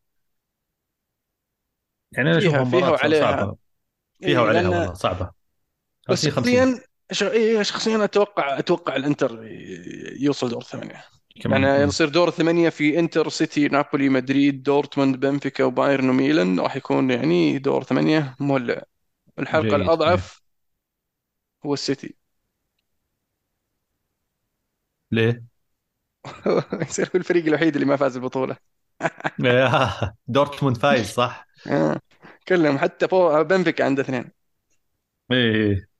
يعني 2.12 2.30
أنا 2.30 2.38
اشوفها 2.38 2.64
فيها 2.64 2.78
مباراة 2.78 2.90
وعليها 2.92 3.20
صعبة. 3.20 3.56
فيها 4.20 4.40
وعليها 4.40 4.68
والله 4.68 4.94
صعبة. 4.94 5.30
بس 6.08 6.28
50 6.28 6.32
50 6.32 6.80
شخصيا 7.12 7.30
إيه 7.32 7.62
شخصيا 7.62 8.04
أتوقع 8.04 8.58
أتوقع 8.58 8.96
الإنتر 8.96 9.44
يوصل 10.20 10.48
دور 10.48 10.64
يعني 10.74 11.02
كمان. 11.42 11.60
مم. 11.60 11.88
يصير 11.88 12.08
دور 12.08 12.28
الثمانية 12.28 12.68
في 12.68 12.98
إنتر 12.98 13.28
سيتي 13.28 13.68
نابولي 13.68 14.08
مدريد 14.08 14.62
دورتموند 14.62 15.16
بنفيكا 15.16 15.64
وبايرن 15.64 16.08
وميلان. 16.10 16.60
راح 16.60 16.76
يكون 16.76 17.10
يعني 17.10 17.58
دور 17.58 17.82
ثمانية 17.84 18.34
مولع. 18.40 18.82
الحلقة 19.38 19.62
جيد. 19.62 19.74
إيه. 19.74 19.76
الأضعف 19.76 20.40
هو 21.64 21.74
السيتي. 21.74 22.16
ليه؟ 25.12 25.44
يصير 26.88 27.06
هو 27.06 27.18
الفريق 27.18 27.46
الوحيد 27.46 27.74
اللي 27.74 27.86
ما 27.86 27.96
فاز 27.96 28.16
البطولة. 28.16 28.56
دورتموند 30.26 30.76
فايز 30.76 31.06
صح؟ 31.12 31.46
آه. 31.66 32.00
كلهم 32.48 32.78
حتى 32.78 33.08
فوق 33.08 33.42
بنفيكا 33.42 33.84
عنده 33.84 34.02
اثنين. 34.02 34.30
إيه 35.32 35.90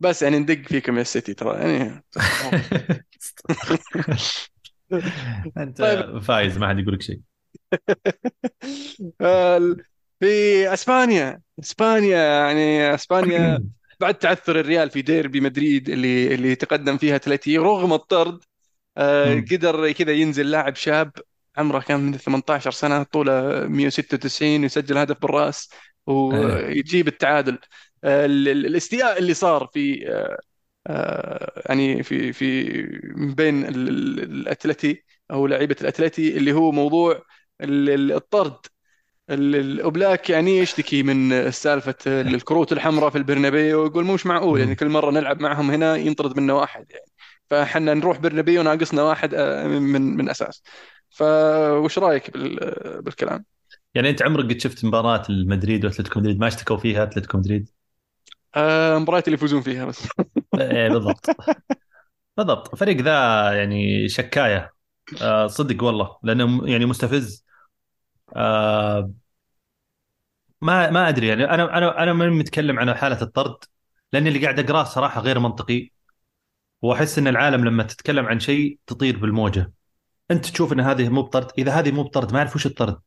بس 0.00 0.22
يعني 0.22 0.38
ندق 0.38 0.68
فيكم 0.68 0.96
يا 0.96 1.00
السيتي 1.00 1.34
ترى 1.34 1.58
يعني. 1.58 2.04
أنت 5.56 5.82
طيب. 5.82 6.18
فايز 6.18 6.58
ما 6.58 6.68
حد 6.68 6.78
يقول 6.78 6.94
لك 6.94 7.02
شيء. 7.02 7.20
آه، 9.20 9.76
في 10.20 10.74
إسبانيا. 10.74 11.40
إسبانيا 11.60 12.18
يعني 12.18 12.94
إسبانيا 12.94 13.64
بعد 14.00 14.14
تعثر 14.14 14.60
الريال 14.60 14.90
في 14.90 15.02
ديربي 15.02 15.40
مدريد 15.40 15.88
اللي 15.88 16.34
اللي 16.34 16.54
تقدم 16.54 16.98
فيها 16.98 17.18
ثلاثي 17.18 17.58
رغم 17.58 17.92
الطرد 17.92 18.44
آه،. 18.96 19.34
قدر 19.34 19.92
كذا 19.92 20.12
ينزل 20.12 20.50
لاعب 20.50 20.74
شاب 20.74 21.12
عمره 21.58 21.78
كان 21.80 22.00
من 22.00 22.18
18 22.18 22.70
سنة 22.70 23.02
طوله 23.02 23.32
196 23.68 24.64
يسجل 24.64 24.98
هدف 24.98 25.16
بالرأس 25.22 25.70
ويجيب 26.06 27.08
التعادل. 27.08 27.58
ال- 28.04 28.48
ال- 28.48 28.66
الاستياء 28.66 29.18
اللي 29.18 29.34
صار 29.34 29.66
في 29.74 30.08
آه، 30.12 30.38
آه، 30.86 31.62
يعني 31.68 32.02
في 32.02 32.32
في 32.32 32.64
من 33.16 33.34
بين 33.34 33.64
ال- 33.64 33.88
ال- 33.88 34.20
الأتلتي 34.22 35.04
أو 35.30 35.46
لعيبة 35.46 35.76
الأتلتي 35.80 36.36
اللي 36.36 36.52
هو 36.52 36.72
موضوع 36.72 37.22
ال- 37.60 37.90
ال- 37.90 38.12
الطرد. 38.12 38.56
ال- 39.30 39.56
الأوبلاك 39.56 40.30
يعني 40.30 40.58
يشتكي 40.58 41.02
من 41.02 41.50
سالفة 41.50 41.94
الكروت 42.06 42.72
الحمراء 42.72 43.10
في 43.10 43.18
البرنابيو 43.18 43.82
ويقول 43.82 44.04
مش 44.04 44.26
معقول 44.26 44.60
يعني. 44.60 44.74
كل 44.74 44.88
مرة 44.88 45.10
نلعب 45.10 45.40
معهم 45.42 45.70
هنا 45.70 45.96
ينطرد 45.96 46.36
منا 46.40 46.52
واحد 46.52 46.86
يعني. 46.90 47.04
فحنا 47.50 47.94
نروح 47.94 48.18
برنابيو 48.18 48.62
ناقصنا 48.62 49.02
واحد 49.02 49.34
آه، 49.34 49.66
من 49.66 50.16
من 50.16 50.28
أساس. 50.30 50.62
فوش 51.10 51.98
رأيك 51.98 52.30
بال- 52.30 53.02
بالكلام؟ 53.02 53.44
يعني 53.94 54.10
أنت 54.10 54.22
عمرك 54.22 54.44
قد 54.44 54.60
شفت 54.60 54.84
مباراة 54.84 55.22
المدريد 55.30 55.84
وأتلتيكو 55.84 56.20
مدريد؟ 56.20 56.38
ما 56.40 56.48
اشتكوا 56.48 56.76
فيها 56.76 57.02
أتلتيكو 57.02 57.38
مدريد؟ 57.38 57.70
آه، 58.56 58.98
مباريات 58.98 59.24
اللي 59.28 59.34
يفوزون 59.34 59.60
فيها 59.62 59.84
بس. 59.84 60.08
إيه 60.58 60.88
بالضبط. 60.88 61.30
بالضبط. 62.36 62.72
الفريق 62.72 62.96
ذا 62.96 63.12
يعني 63.58 64.08
شكاية. 64.08 64.72
آه 65.22 65.46
صدق 65.46 65.84
والله. 65.84 66.18
لأنه 66.22 66.68
يعني 66.70 66.86
مستفز. 66.86 67.44
آه 68.36 69.12
ما 70.60 70.90
ما 70.90 71.08
أدري 71.08 71.26
يعني. 71.28 71.44
أنا 71.44 71.78
أنا 71.78 72.02
أنا 72.02 72.12
من 72.12 72.30
متكلم 72.30 72.78
عن 72.78 72.94
حالة 72.94 73.22
الطرد. 73.22 73.56
لأن 74.12 74.26
اللي 74.26 74.38
قاعد 74.42 74.58
أقراه 74.58 74.84
صراحة 74.84 75.20
غير 75.20 75.38
منطقي. 75.38 75.90
وأحس 76.82 77.18
إن 77.18 77.28
العالم 77.28 77.64
لما 77.64 77.82
تتكلم 77.82 78.26
عن 78.26 78.40
شيء 78.40 78.78
تطير 78.86 79.18
بالموجة. 79.18 79.72
أنت 80.30 80.46
تشوف 80.46 80.72
إن 80.72 80.80
هذه 80.80 81.08
مو 81.08 81.22
بطرد 81.22 81.52
إذا 81.58 81.72
هذه 81.72 81.90
مو 81.90 82.02
بطرد 82.02 82.32
ما 82.32 82.38
أعرف 82.38 82.56
وش 82.56 82.66
الطرد. 82.66 83.00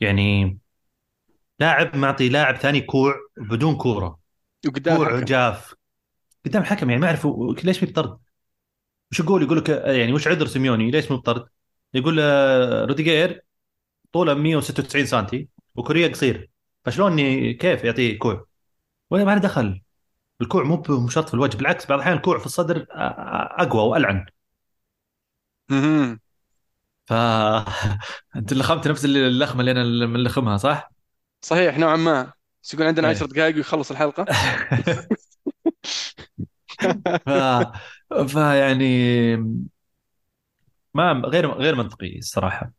يعني 0.00 0.58
لاعب 1.60 1.96
معطي 1.96 2.28
لاعب 2.28 2.56
ثاني 2.56 2.80
كوع 2.80 3.14
بدون 3.36 3.76
كورة. 3.76 4.18
وقدام 4.66 4.96
كوع 4.96 5.06
الحكم 5.08 5.24
جاي. 5.24 5.74
قدام 6.46 6.62
الحكم 6.62 6.90
يعني 6.90 7.00
ما 7.02 7.06
أعرف 7.06 7.26
ليش 7.64 7.82
مو 7.84 7.88
بطرد. 7.90 8.18
وش 9.12 9.20
يقول؟ 9.20 9.42
يقول 9.42 9.58
لك 9.58 9.68
يعني 9.68 10.12
وش 10.12 10.28
عذر 10.28 10.46
سيميوني؟ 10.46 10.90
ليش 10.90 11.10
مو 11.10 11.16
بطرد؟ 11.16 11.46
يقول 11.94 12.18
آه، 12.20 12.84
روديجير 12.84 13.44
طوله 14.12 14.34
196 14.34 15.06
سم 15.06 15.26
وكوريا 15.74 16.08
قصير. 16.08 16.50
فشلون 16.84 17.16
كيف 17.52 17.84
يعطيه 17.84 18.18
كوع؟ 18.18 18.46
ولا 19.10 19.24
ما 19.24 19.30
له 19.34 19.38
دخل. 19.40 19.82
الكوع 20.40 20.64
مو 20.64 20.76
ب- 20.76 20.90
مو 20.90 21.08
شرط 21.08 21.28
في 21.28 21.34
الوجه 21.34 21.56
بالعكس 21.56 21.86
بعض 21.86 21.98
الأحيان 21.98 22.16
الكوع 22.16 22.38
في 22.38 22.46
الصدر 22.46 22.86
أقوى 22.90 23.82
وألعن. 23.82 24.26
ف 27.06 27.12
انت 28.36 28.52
لخمت 28.52 28.88
نفس 28.88 29.04
اللخمة 29.04 29.60
اللي 29.60 29.70
أنا 29.70 29.84
ملخمها 30.06 30.56
صح؟ 30.56 30.90
صحيح 31.42 31.78
نوعا 31.78 31.96
ما. 31.96 32.32
بس 32.62 32.74
يقول 32.74 32.86
عندنا 32.86 33.08
إيه. 33.08 33.14
10 33.14 33.26
دقائق 33.26 33.56
ويخلص 33.56 33.90
الحلقة. 33.90 34.24
ف 37.26 37.28
فيعني 38.28 38.86
ما 40.94 41.12
غير 41.12 41.50
غير 41.52 41.74
منطقي 41.74 42.18
الصراحة. 42.18 42.72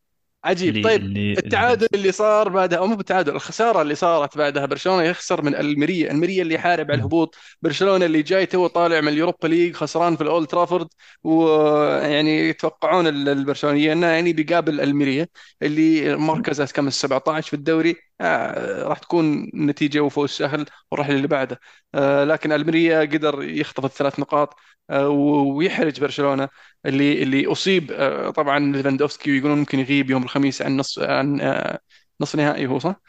عجيب. 0.48 0.76
اللي 0.76 0.82
طيب 0.82 1.02
اللي 1.02 1.36
اللي 1.38 1.38
التعادل 1.38 1.86
بيحصل. 1.92 1.94
اللي 1.94 2.12
صار 2.12 2.48
بعدها 2.48 2.78
أو 2.78 2.86
مو 2.86 2.96
بالتعادل 2.96 3.34
الخسارة 3.36 3.82
اللي 3.82 3.94
صارت 3.94 4.38
بعدها 4.38 4.66
برشلونة 4.66 5.02
يخسر 5.02 5.42
من 5.42 5.54
الميريا. 5.54 6.10
الميريا 6.10 6.42
اللي 6.42 6.54
يحارب 6.54 6.90
على. 6.90 6.98
الهبوط. 7.00 7.34
برشلونة 7.62 8.06
اللي 8.06 8.22
جاي 8.22 8.46
تو 8.46 8.66
طالع 8.66 9.00
من 9.00 9.08
ال 9.08 9.14
Europa 9.14 9.48
League 9.48 9.74
خسران 9.76 10.16
في 10.16 10.22
الأولد 10.22 10.46
ترافورد. 10.48 10.88
ويعني 11.24 12.48
يتوقعون 12.48 13.06
ال- 13.06 13.28
البرشلونيين 13.28 13.90
انه 13.92 14.06
يعني 14.06 14.32
بيقابل 14.32 14.80
الميريا 14.80 15.28
اللي 15.62 16.16
مركزه 16.16 16.66
كم؟ 16.66 16.90
17 16.90 17.48
في 17.50 17.54
الدوري. 17.56 18.07
آه 18.20 18.82
راح 18.82 18.98
تكون 18.98 19.50
نتيجة 19.54 20.00
وفوز 20.00 20.30
سهل 20.30 20.66
وراح 20.90 21.10
للي 21.10 21.26
بعده. 21.28 21.60
آه 21.94 22.24
لكن 22.24 22.52
ألميريا 22.52 23.00
قدر 23.00 23.42
يخطف 23.42 23.84
الثلاث 23.84 24.20
نقاط 24.20 24.54
آه 24.90 25.08
ويحرج 25.08 26.00
برشلونة 26.00 26.48
اللي 26.86 27.22
اللي 27.22 27.46
أصيب 27.46 27.90
آه، 27.92 28.30
طبعا 28.30 28.58
ليفاندوفسكي 28.72 29.30
ويقولون 29.30 29.58
ممكن 29.58 29.78
يغيب 29.78 30.10
يوم 30.10 30.22
الخميس 30.22 30.62
عن 30.62 30.76
نص 30.76 30.98
عن 30.98 31.40
آه، 31.40 31.80
نصف 32.20 32.36
نهائي 32.36 32.66
هو 32.66 32.78
صح؟ 32.78 33.00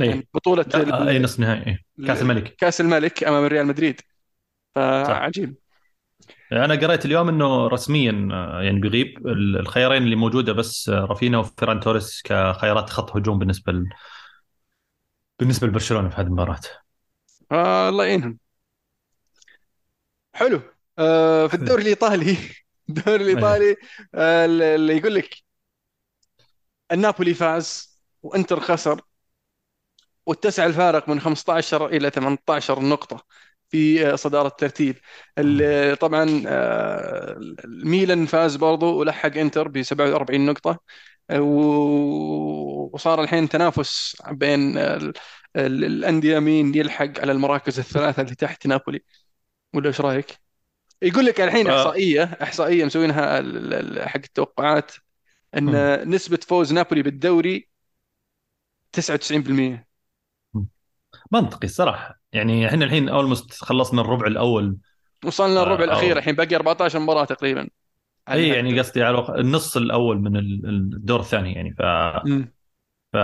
عن 0.00 0.04
إيه 0.04 0.26
بطولة 0.34 0.62
لا 0.74 1.08
أي 1.08 1.18
نصف 1.18 1.40
نهائي 1.40 1.66
إيه. 1.66 1.78
كأس 2.04 2.22
ال- 2.22 2.22
الملك. 2.22 2.56
كأس 2.58 2.80
الملك 2.80 3.24
أمام 3.24 3.44
ريال 3.44 3.66
مدريد. 3.66 4.00
فعجيب. 4.74 5.56
أنا 6.52 6.74
قريت 6.74 7.04
اليوم 7.04 7.28
إنه 7.28 7.66
رسميا 7.68 8.28
آه، 8.32 8.62
يعني 8.62 8.78
بيغيب 8.80 9.26
ال- 9.26 9.56
الخيارين 9.58 10.02
اللي 10.02 10.16
موجودة 10.16 10.52
بس 10.52 10.88
آه، 10.88 11.04
رافينا 11.04 11.38
وفيران 11.38 11.80
توريس 11.80 12.22
كخيارات 12.24 12.90
خط 12.90 13.16
هجوم 13.16 13.38
بالنسبة 13.38 13.72
ل... 13.72 13.88
بالنسبة 15.38 15.66
لبرشلونة 15.66 16.08
في 16.08 16.16
هذه 16.16 16.26
المباراة. 16.26 16.60
آه 17.52 17.88
الله 17.88 18.04
يعينهم. 18.06 18.38
حلو. 20.34 20.60
آه 20.98 21.46
في 21.46 21.54
الدوري 21.54 21.82
الإيطالي 21.82 22.36
الدوري 22.88 23.22
الإيطالي 23.24 23.76
آه 24.14 24.44
اللي 24.46 24.96
يقول 24.96 25.14
لك 25.14 25.42
النابولي 26.92 27.34
فاز 27.34 27.98
وإنتر 28.22 28.60
خسر 28.60 29.00
واتسع 30.26 30.66
الفارق 30.66 31.08
من 31.08 31.20
15 31.20 31.86
إلى 31.86 32.10
18 32.10 32.80
نقطة. 32.82 33.24
في 33.72 34.06
آه، 34.12 34.16
صدارة 34.16 34.48
الترتيب 34.48 34.96
ال- 35.38 35.96
طبعا 35.98 36.42
آه، 36.46 37.36
الميلان 37.64 38.26
فاز 38.26 38.56
برضو 38.56 38.98
ولحق 39.00 39.36
إنتر 39.36 39.68
ب 39.68 39.82
47 39.82 40.46
نقطة 40.46 40.80
آه، 41.30 41.40
وصار 42.92 43.22
الحين 43.22 43.48
تنافس 43.48 44.16
بين 44.30 44.78
ال- 44.78 45.12
ال- 45.56 45.84
الأندية 45.84 46.38
مين 46.38 46.74
يلحق 46.74 47.20
على 47.20 47.32
المراكز 47.32 47.78
الثلاثة 47.78 48.22
اللي 48.22 48.34
تحت 48.34 48.66
نابولي 48.66 49.00
ولا 49.74 49.88
إيش 49.88 50.00
رأيك؟ 50.00 50.40
يقول 51.02 51.26
لك 51.26 51.40
الحين. 51.40 51.66
إحصائية 51.70 52.22
إحصائية 52.42 52.84
مسوينها 52.84 53.36
حق 54.08 54.20
التوقعات. 54.24 54.92
إن 55.56 56.10
نسبة 56.10 56.38
فوز 56.48 56.72
نابولي 56.72 57.02
بالدوري 57.02 57.68
99% 58.92 59.91
منطقي 61.32 61.64
الصراحه 61.66 62.20
يعني 62.32 62.68
إحنا 62.68 62.84
الحين 62.84 63.08
almost 63.08 63.52
خلصنا 63.52 64.00
الربع 64.00 64.26
الأول. 64.26 64.76
وصلنا 65.24 65.62
الربع 65.62 65.80
آه، 65.82 65.84
الأخير 65.84 66.12
أو 66.12 66.18
الحين 66.18 66.34
باقي 66.34 66.56
14 66.56 66.98
مباراة 66.98 67.24
تقريبا. 67.24 67.68
إي 68.28 68.48
يعني 68.48 68.78
قصدي 68.78 69.02
على 69.02 69.26
النص 69.38 69.76
الأول 69.76 70.18
من 70.20 70.36
ال- 70.36 70.68
الدور 70.94 71.20
الثاني 71.20 71.52
يعني. 71.52 71.74
ف 71.78 71.82
امم 71.82 72.52
ف 73.12 73.16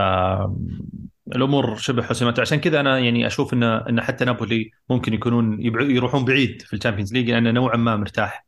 الأمور 1.36 1.76
شبه 1.76 2.02
حسمت. 2.02 2.40
عشان 2.40 2.60
كذا 2.60 2.80
أنا 2.80 2.98
يعني 2.98 3.26
أشوف 3.26 3.52
ان 3.54 3.62
إن 3.62 4.00
حتى 4.00 4.24
نابولي 4.24 4.70
ممكن 4.90 5.14
يكونون 5.14 5.62
يروحون 5.90 6.24
بعيد 6.24 6.62
في 6.62 6.72
ال 6.72 6.76
Champions 6.76 7.12
League 7.12 7.30
لأنه 7.30 7.50
نوعا 7.50 7.76
ما 7.76 7.96
مرتاح 7.96 8.46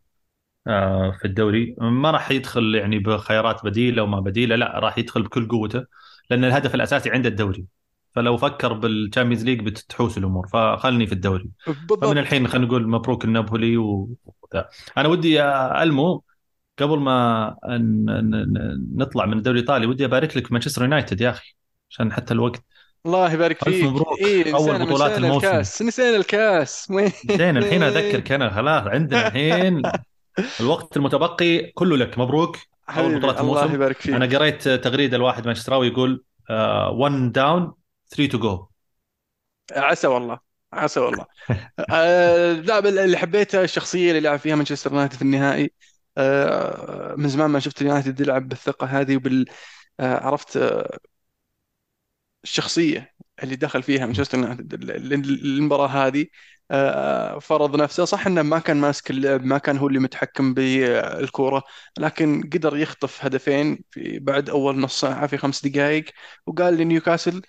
آه، 0.67 1.11
في 1.21 1.25
الدوري. 1.25 1.77
ما 1.79 2.11
راح 2.11 2.31
يدخل 2.31 2.75
يعني 2.75 2.99
بخيارات 2.99 3.65
بديلة 3.65 4.03
وما 4.03 4.21
بديلة 4.21 4.57
لا 4.57 4.79
راح 4.79 4.99
يدخل 4.99 5.23
بكل 5.23 5.49
قوته 5.49 5.85
لأن 6.31 6.45
الهدف 6.45 6.75
الأساسي 6.75 7.11
عنده 7.11 7.29
الدوري. 7.29 7.65
فلو 8.15 8.37
فكر 8.37 8.73
بال 8.73 8.86
Champions 8.86 9.45
League 9.45 9.61
بتحوس 9.61 10.19
الأمور. 10.19 10.47
فخلني 10.47 11.07
في 11.07 11.13
الدوري. 11.13 11.51
فمن 11.67 11.75
بالضبط 11.89 12.05
الحين 12.05 12.49
خلينا 12.49 12.67
نقول 12.67 12.89
مبروك 12.89 13.25
النابولي 13.25 13.77
و- 13.77 14.17
وذا 14.27 14.69
أنا 14.99 15.09
ودي 15.09 15.43
ألمو 15.43 16.23
قبل 16.79 16.99
ما 16.99 17.57
نطلع 18.97 19.27
من 19.27 19.39
الدوري 19.39 19.59
الإيطالي 19.59 19.87
ودي 19.87 20.05
أبارك 20.05 20.37
لك 20.37 20.53
مانشستر 20.53 20.83
يونايتد 20.83 21.21
يا 21.21 21.31
أخي 21.31 21.55
عشان 21.91 22.13
حتى 22.13 22.35
الوقت. 22.35 22.65
الله 23.07 23.33
يبارك 23.33 23.65
فيك. 23.65 23.85
مبروك. 23.85 24.19
إيه 24.21 24.55
أول 24.55 24.87
بطولات 24.87 25.11
نسينا 25.11 25.27
الموسم. 25.27 25.47
الكاس. 25.47 25.83
نسينا 25.83 26.17
الكاس. 26.17 26.93
زين 27.31 27.57
الحين 27.57 27.83
أذكرك 27.83 28.33
أنا. 28.33 28.51
خلاص 28.51 28.87
عندنا 28.87 29.27
الحين 29.29 29.83
الوقت 30.61 30.97
المتبقي 30.97 31.71
كله 31.71 31.97
لك. 31.97 32.19
مبروك. 32.19 32.57
أول 32.89 33.19
بطولات 33.19 33.37
حبيبي 33.37 33.51
الله 33.51 33.61
الموسم. 33.61 33.75
يبارك 33.75 34.09
أنا 34.09 34.27
فيك 34.27 34.37
قريت 34.37 34.69
تغريدة 34.69 35.17
لواحد 35.17 35.47
مانشستراوي 35.47 35.87
يقول 35.87 36.25
1 36.91 37.33
down 37.33 37.73
3 38.11 38.29
to 38.33 38.39
go 38.39 38.69
عسى 39.73 40.07
والله 40.07 40.41
عسى 40.73 41.01
والله. 41.01 41.27
آه 41.93 42.53
لا 42.53 42.79
اللي 42.79 43.19
حبيته 43.19 43.63
الشخصية 43.65 44.11
اللي 44.11 44.21
لعب 44.21 44.39
فيها 44.39 44.57
مانشستر 44.57 44.93
يونايتد 44.93 45.15
في 45.17 45.23
النهائي. 45.23 45.73
آه 46.19 47.15
من 47.19 47.29
زمان 47.29 47.51
ما 47.51 47.61
شفت 47.61 47.83
اليونايتد 47.83 48.21
يلعب 48.21 48.49
بالثقة 48.51 48.87
هذه 48.87 49.17
وبال 49.17 49.47
آه 50.01 50.27
عرفت 50.27 50.57
آه 50.57 50.99
الشخصية 52.45 53.15
اللي 53.43 53.57
دخل 53.57 53.83
فيها 53.83 54.07
مانشستر 54.07 54.39
يونايتد 54.39 54.75
ال- 54.75 54.91
ال- 54.91 55.15
المباراة 55.45 55.87
هذه 55.89 56.27
آه 56.71 57.39
فرض 57.39 57.77
نفسه. 57.77 58.05
صح 58.05 58.27
إنه 58.27 58.43
ما 58.43 58.59
كان 58.59 58.77
ماسك 58.77 59.11
اللعب 59.11 59.45
ما 59.45 59.59
كان 59.59 59.77
هو 59.79 59.89
اللي 59.89 59.99
متحكم 59.99 60.55
بالكورة 60.55 61.63
لكن 61.99 62.43
قدر 62.53 62.77
يخطف 62.77 63.25
هدفين 63.25 63.85
في 63.91 64.19
بعد 64.19 64.51
أول 64.51 64.79
نص 64.81 65.01
ساعة 65.01 65.27
في 65.27 65.37
خمس 65.37 65.67
دقائق 65.67 66.05
وقال 66.47 66.77
لنيوكاسل 66.77 67.43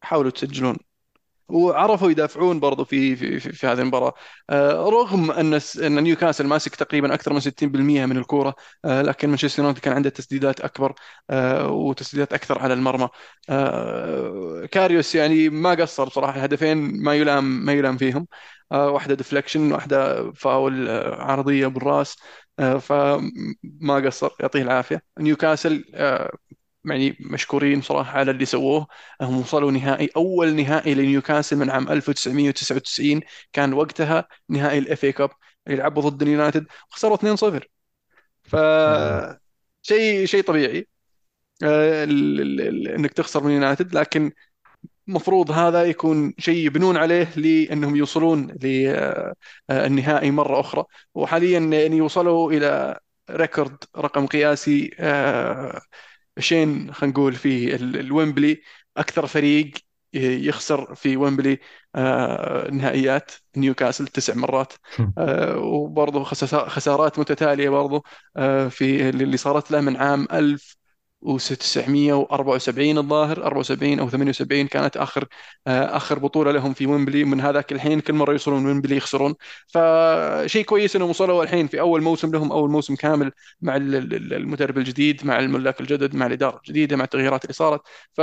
حاولوا 0.00 0.30
تسجلون. 0.30 0.76
وعرفوا 1.48 2.10
يدافعون 2.10 2.60
برضو 2.60 2.84
في 2.84 3.16
في 3.16 3.40
في, 3.40 3.52
في 3.52 3.66
هذه 3.66 3.80
المباراة. 3.80 4.14
آه، 4.50 4.72
رغم 4.72 5.30
أن 5.30 5.60
أن 5.84 6.02
نيوكاسل 6.02 6.46
ماسك 6.46 6.74
تقريبا 6.76 7.14
أكثر 7.14 7.32
من 7.32 7.40
60% 7.40 8.06
من 8.06 8.16
الكورة 8.18 8.54
آه، 8.84 9.02
لكن 9.02 9.28
مانشستر 9.28 9.58
يونايتد 9.62 9.80
كان 9.80 9.94
عنده 9.94 10.10
تسديدات 10.10 10.60
أكبر 10.60 10.94
آه، 11.30 11.70
وتسديدات 11.70 12.32
أكثر 12.32 12.58
على 12.58 12.74
المرمى. 12.74 13.08
كاريوس 14.70 15.14
يعني 15.14 15.48
ما 15.48 15.70
قصر 15.70 16.04
بصراحه 16.04 16.40
هدفين 16.40 17.02
ما 17.02 17.14
يلام 17.14 17.44
ما 17.64 17.72
يلام 17.72 17.96
فيهم. 17.96 18.26
واحدة 18.70 19.14
deflection 19.14 19.72
واحدة 19.72 20.32
فاول 20.32 20.88
عرضية 21.20 21.66
بالرأس. 21.66 22.16
فما 22.58 23.96
قصر 24.06 24.30
يعطيه 24.40 24.62
العافية. 24.62 25.02
نيوكاسل 25.18 25.84
يعني 26.90 27.16
مشكورين 27.20 27.82
صراحة 27.82 28.18
على 28.18 28.30
اللي 28.30 28.44
سووه. 28.44 28.86
هم 29.20 29.40
وصلوا 29.40 29.70
نهائي 29.72 30.10
أول 30.16 30.54
نهائي 30.54 30.94
لنيوكاسل 30.94 31.56
من 31.56 31.70
عام 31.70 31.88
1999 31.88 33.20
كان 33.52 33.72
وقتها 33.72 34.28
نهائي 34.48 34.78
ال 34.78 35.04
FA 35.04 35.12
Cup 35.12 35.30
يلعبوا 35.68 36.02
ضد 36.10 36.22
اليونايتد 36.22 36.66
وخسروا 36.90 37.14
2-0 37.16 37.68
ف 38.42 38.56
شيء 39.82 40.26
شيء 40.26 40.42
طبيعي. 40.44 40.88
آه، 41.62 42.04
إنك 42.04 43.12
تخسر 43.12 43.44
من 43.44 43.50
يونايتد 43.52 43.94
لكن 43.94 44.32
مفروض 45.06 45.50
هذا 45.50 45.84
يكون 45.84 46.34
شيء 46.38 46.66
يبنون 46.66 46.96
عليه 46.96 47.30
لأنهم 47.36 47.96
يوصلون 47.96 48.58
للنهائي 49.70 50.30
مرة 50.30 50.60
أخرى. 50.60 50.84
وحاليا 51.14 51.58
يعني 51.60 51.96
يوصلوا 51.96 52.52
إلى 52.52 53.00
record 53.30 53.84
رقم 53.96 54.26
قياسي 54.26 54.90
آه، 55.00 55.80
شين 56.38 56.94
خلينا 56.94 57.12
نقول 57.14 57.34
في 57.34 57.74
ال- 57.74 57.96
الويمبلي 58.00 58.62
أكثر 58.96 59.26
فريق 59.26 59.70
يخسر 60.14 60.94
في 60.94 61.16
ويمبلي 61.16 61.58
آه، 61.94 62.70
نهائيات 62.70 63.30
نيوكاسل 63.56 64.06
تسع 64.08 64.34
مرات. 64.34 64.72
آه، 65.18 65.58
وبرضه 65.58 66.24
خسا- 66.24 66.68
خسارات 66.68 67.18
متتالية 67.18 67.68
برضه 67.68 68.02
آه، 68.36 68.68
في 68.68 69.08
اللي 69.08 69.36
صارت 69.36 69.70
له 69.70 69.80
من 69.80 69.96
عام 69.96 70.26
1974 71.26 72.98
الظاهر 72.98 73.46
74 73.46 73.98
أو 73.98 74.08
78 74.10 74.66
كانت 74.66 74.96
آخر 74.96 75.24
آه، 75.66 75.96
آخر 75.96 76.18
بطولة 76.18 76.52
لهم 76.52 76.74
في 76.74 76.86
ويمبلي. 76.86 77.24
من 77.24 77.40
هذاك 77.40 77.72
الحين 77.72 78.00
كل 78.00 78.12
مرة 78.14 78.32
يوصلون 78.32 78.66
ويمبلي 78.66 78.96
يخسرون. 78.96 79.34
فشيء 79.66 80.64
كويس 80.64 80.96
انهم 80.96 81.10
وصلوا 81.10 81.42
الحين 81.42 81.66
في 81.68 81.80
أول 81.80 82.02
موسم 82.02 82.30
لهم 82.32 82.52
أول 82.52 82.70
موسم 82.70 82.94
كامل 82.94 83.32
مع 83.60 83.76
المدرب 83.76 84.78
الجديد 84.78 85.26
مع 85.26 85.38
الملاك 85.38 85.80
الجدد 85.80 86.14
مع 86.16 86.26
الإدارة 86.26 86.56
الجديدة 86.56 86.96
مع 86.96 87.04
التغييرات 87.04 87.44
اللي 87.44 87.54
صارت. 87.54 87.80
ف 88.12 88.20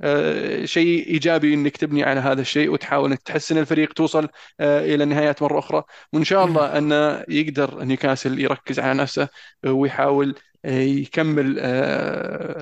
آه، 0.00 0.64
شيء 0.64 1.06
إيجابي 1.08 1.54
إنك 1.54 1.76
تبني 1.76 2.04
على 2.04 2.20
هذا 2.20 2.40
الشيء 2.40 2.70
وتحاول 2.70 3.10
إنك 3.10 3.22
تحسن 3.22 3.58
الفريق 3.58 3.92
توصل 3.92 4.28
آه، 4.60 4.80
إلى 4.94 5.04
النهايات 5.04 5.42
مرة 5.42 5.58
أخرى. 5.58 5.82
وإن 6.12 6.24
شاء 6.24 6.44
الله 6.44 6.78
أنه 6.78 7.24
يقدر 7.28 7.84
نيوكاسل 7.84 8.40
يركز 8.40 8.80
على 8.80 8.98
نفسه 8.98 9.28
ويحاول 9.66 10.34
يكمل 10.64 11.58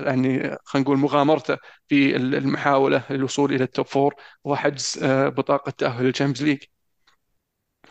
يعني 0.05 0.57
خلينا 0.63 0.85
نقول 0.87 0.97
مغامرته 0.97 1.57
في 1.87 2.15
المحاولة 2.15 3.03
للوصول 3.09 3.53
إلى 3.53 3.63
ال 3.63 3.68
top 3.68 3.85
four 3.85 4.15
وحجز 4.43 4.99
بطاقة 5.05 5.69
تأهل 5.69 6.05
لل 6.05 6.12
Champions 6.12 6.43
League. 6.43 6.63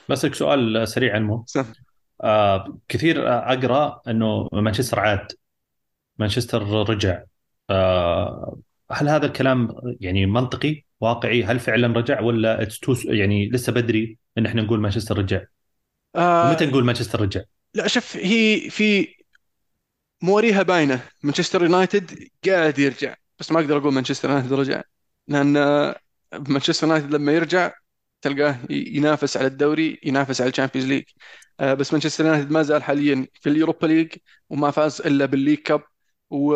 بسألك 0.08 0.34
سؤال 0.34 0.88
سريع 0.88 1.14
عنه 1.14 1.44
آه 2.22 2.78
كثير 2.88 3.28
أقرأ 3.28 4.00
إنه 4.08 4.48
مانشستر 4.52 5.00
عاد. 5.00 5.32
مانشستر 6.18 6.62
رجع. 6.62 7.22
آه 7.70 8.58
هل 8.90 9.08
هذا 9.08 9.26
الكلام 9.26 9.68
يعني 10.00 10.26
منطقي 10.26 10.82
واقعي؟ 11.00 11.44
هل 11.44 11.60
فعلا 11.60 11.98
رجع 11.98 12.20
ولا 12.20 12.68
يعني 13.04 13.48
لسه 13.48 13.72
بدري 13.72 14.18
إن 14.38 14.46
إحنا 14.46 14.62
نقول 14.62 14.80
مانشستر 14.80 15.18
رجع؟ 15.18 15.42
آه 16.16 16.50
ومتى 16.50 16.66
نقول 16.66 16.84
مانشستر 16.84 17.20
رجع؟ 17.20 17.40
لا 17.74 17.88
شوف 17.88 18.16
هي 18.16 18.70
في 18.70 19.14
موريها 20.22 20.62
باينة. 20.62 21.08
مانشستر 21.22 21.62
يونايتد 21.64 22.28
قاعد 22.46 22.78
يرجع. 22.78 23.14
بس 23.38 23.52
ما 23.52 23.60
أقدر 23.60 23.76
أقول 23.78 23.92
مانشستر 23.94 24.28
يونايتد 24.30 24.52
رجع. 24.52 24.82
لأن 25.28 25.52
مانشستر 26.48 26.86
يونايتد 26.86 27.10
لما 27.14 27.32
يرجع 27.32 27.72
تلقاه 28.22 28.58
ينافس 28.70 29.36
على 29.36 29.46
الدوري 29.46 30.00
ينافس 30.04 30.40
على 30.40 30.50
ال 30.50 30.54
Champions 30.54 30.88
League. 30.88 31.04
آه 31.60 31.74
بس 31.74 31.92
مانشستر 31.92 32.24
يونايتد 32.26 32.50
ما 32.50 32.62
زال 32.62 32.82
حاليا 32.82 33.26
في 33.40 33.48
ال 33.48 33.54
Europa 33.54 33.86
League 33.86 34.12
وما 34.50 34.70
فاز 34.70 35.00
إلا 35.00 35.26
بال 35.26 35.34
League 35.34 35.58
Cup. 35.58 35.82
و 36.30 36.54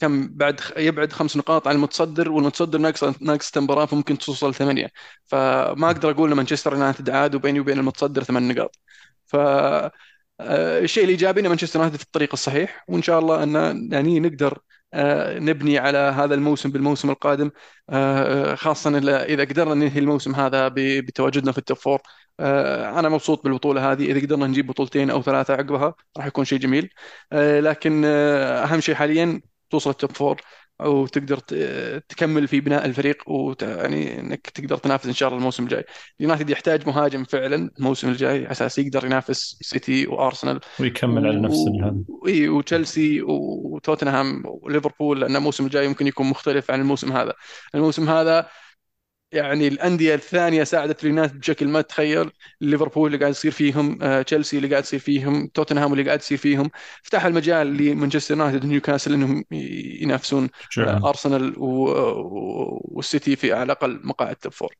كم 0.00 0.28
بعد 0.28 0.60
يبعد 0.76 1.12
خمس 1.12 1.36
نقاط 1.36 1.68
عن 1.68 1.74
المتصدر 1.74 2.30
والمتصدر 2.30 2.78
ناقص 2.78 3.04
ناقص 3.22 3.58
مباراه 3.58 3.86
فممكن 3.86 4.18
توصل 4.18 4.54
ثمانية. 4.54 4.90
فما 5.24 5.86
أقدر 5.86 6.10
أقول 6.10 6.32
مانشستر 6.34 6.72
يونايتد 6.72 7.10
عاد 7.10 7.34
وبيني 7.34 7.60
وبين 7.60 7.78
المتصدر 7.78 8.22
ثمان 8.24 8.48
نقاط. 8.48 8.78
ف 9.26 9.36
آه، 9.36 9.92
الشيء 10.40 11.04
الإيجابي 11.04 11.40
إن 11.40 11.48
مانشستر 11.48 11.78
يونايتد 11.78 11.98
في 11.98 12.04
الطريق 12.04 12.30
الصحيح 12.32 12.84
وإن 12.88 13.02
شاء 13.02 13.18
الله 13.18 13.42
أن 13.42 13.88
يعني 13.92 14.20
نقدر 14.20 14.58
آه، 14.94 15.38
نبني 15.38 15.78
على 15.78 15.98
هذا 15.98 16.34
الموسم 16.34 16.70
بالموسم 16.70 17.10
القادم 17.10 17.50
آه، 17.90 18.54
خاصة 18.54 18.98
إذا 19.24 19.44
قدرنا 19.44 19.74
ننهي 19.74 19.98
الموسم 19.98 20.34
هذا 20.34 20.68
بتواجدنا 20.76 21.52
في 21.52 21.58
ال 21.58 21.62
top 21.62 21.76
four 21.76 22.00
أنا 22.40 23.08
مبسوط 23.08 23.44
بالبطولة 23.44 23.92
هذه 23.92 24.10
إذا 24.12 24.20
قدرنا 24.20 24.46
نجيب 24.46 24.66
بطولتين 24.66 25.10
أو 25.10 25.22
ثلاثة 25.22 25.54
عقبها 25.54 25.94
راح 26.16 26.26
يكون 26.26 26.44
شيء 26.44 26.58
جميل 26.58 26.90
لكن 27.32 28.04
أهم 28.04 28.80
شيء 28.80 28.94
حاليا 28.94 29.40
توصل 29.70 29.90
ال 29.90 29.95
top 29.95 30.12
four 30.12 30.40
أو 30.84 31.06
تقدر 31.06 31.38
تكمل 32.08 32.48
في 32.48 32.60
بناء 32.60 32.86
الفريق 32.86 33.30
ويعني 33.30 34.20
إنك 34.20 34.50
تقدر 34.50 34.76
تنافس 34.76 35.06
إن 35.06 35.12
شاء 35.12 35.28
الله 35.28 35.38
الموسم 35.38 35.64
الجاي. 35.64 35.84
اليونايتد 36.20 36.50
يحتاج 36.50 36.86
مهاجم 36.86 37.24
فعلا 37.24 37.70
الموسم 37.78 38.08
الجاي 38.08 38.38
على 38.38 38.50
أساس 38.50 38.78
يقدر 38.78 39.04
ينافس 39.04 39.58
سيتي 39.60 40.06
وأرسنال 40.06 40.60
ويكمل 40.80 41.26
و... 41.26 41.28
على 41.28 41.40
نفس 41.40 41.58
هذا. 41.82 41.96
إي 42.26 42.48
وتشيلسي 42.48 43.22
وتوتنهام 43.22 44.42
وليفربول 44.44 45.20
لأن 45.20 45.36
الموسم 45.36 45.64
الجاي 45.64 45.88
ممكن 45.88 46.06
يكون 46.06 46.26
مختلف 46.26 46.70
عن 46.70 46.80
الموسم 46.80 47.12
هذا. 47.12 47.34
الموسم 47.74 48.08
هذا 48.08 48.48
يعني 49.32 49.68
الأندية 49.68 50.14
الثانية 50.14 50.64
ساعدت 50.64 51.04
اليونايتد 51.04 51.38
بشكل 51.40 51.68
ما 51.68 51.80
تتخيل. 51.80 52.30
ليفربول 52.60 53.06
اللي 53.06 53.18
قاعد 53.18 53.30
يصير 53.30 53.50
فيهم 53.50 53.98
آه، 54.02 54.22
تشيلسي 54.22 54.56
اللي 54.56 54.68
قاعد 54.68 54.82
يصير 54.82 54.98
فيهم 55.00 55.46
توتنهام 55.46 55.92
اللي 55.92 56.04
قاعد 56.04 56.18
يصير 56.20 56.38
فيهم. 56.38 56.70
فتح 57.02 57.24
المجال 57.24 57.76
لمانشستر 57.76 58.34
يونايتد 58.34 58.64
ونيوكاسل 58.64 59.12
إنهم 59.14 59.44
ينافسون 60.02 60.48
آه، 60.78 61.08
أرسنال 61.08 61.54
والسيتي 61.58 63.36
في 63.36 63.52
على 63.52 63.62
الأقل 63.62 64.00
مقاعد 64.04 64.36
top 64.36 64.52
four. 64.52 64.74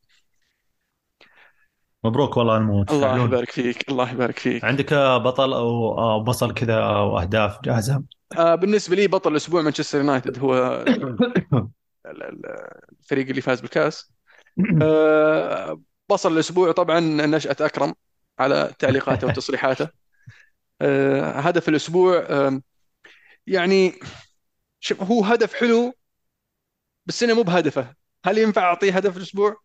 مبروك 2.05 2.37
والله 2.37 2.57
الموت. 2.57 2.91
الله 2.91 3.25
يبارك 3.25 3.51
فيك 3.51 3.89
الله 3.89 4.11
يبارك 4.11 4.39
فيك. 4.39 4.63
عندك 4.63 4.93
بطل 4.93 5.53
أو 5.53 6.23
بصل 6.23 6.53
كذا 6.53 6.75
أو 6.79 7.19
أهداف 7.19 7.61
جاهزة؟ 7.61 8.03
آه 8.37 8.55
بالنسبة 8.55 8.95
لي 8.95 9.07
بطل 9.07 9.31
الأسبوع 9.31 9.61
مانشستر 9.61 9.97
يونايتد. 9.97 10.39
هو 10.39 10.83
الفريق 13.01 13.27
اللي 13.29 13.41
فاز 13.41 13.61
بالكاس. 13.61 14.12
آه، 14.81 15.81
بصل 16.09 16.33
الأسبوع 16.33 16.71
طبعا 16.71 16.99
نشأة 16.99 17.55
أكرم 17.61 17.93
على 18.39 18.73
تعليقاته 18.79 19.27
وتصريحاته. 19.27 19.87
آه، 20.81 21.31
هدف 21.31 21.69
الأسبوع 21.69 22.27
يعني 23.47 23.93
شوف 24.79 25.01
هو 25.01 25.23
هدف 25.23 25.53
حلو 25.53 25.93
بس 27.05 27.23
إنه 27.23 27.33
مو 27.33 27.43
بهدفه. 27.43 27.93
هل 28.25 28.37
ينفع 28.37 28.61
أعطيه 28.61 28.91
هدف 28.95 29.17
الأسبوع؟ 29.17 29.57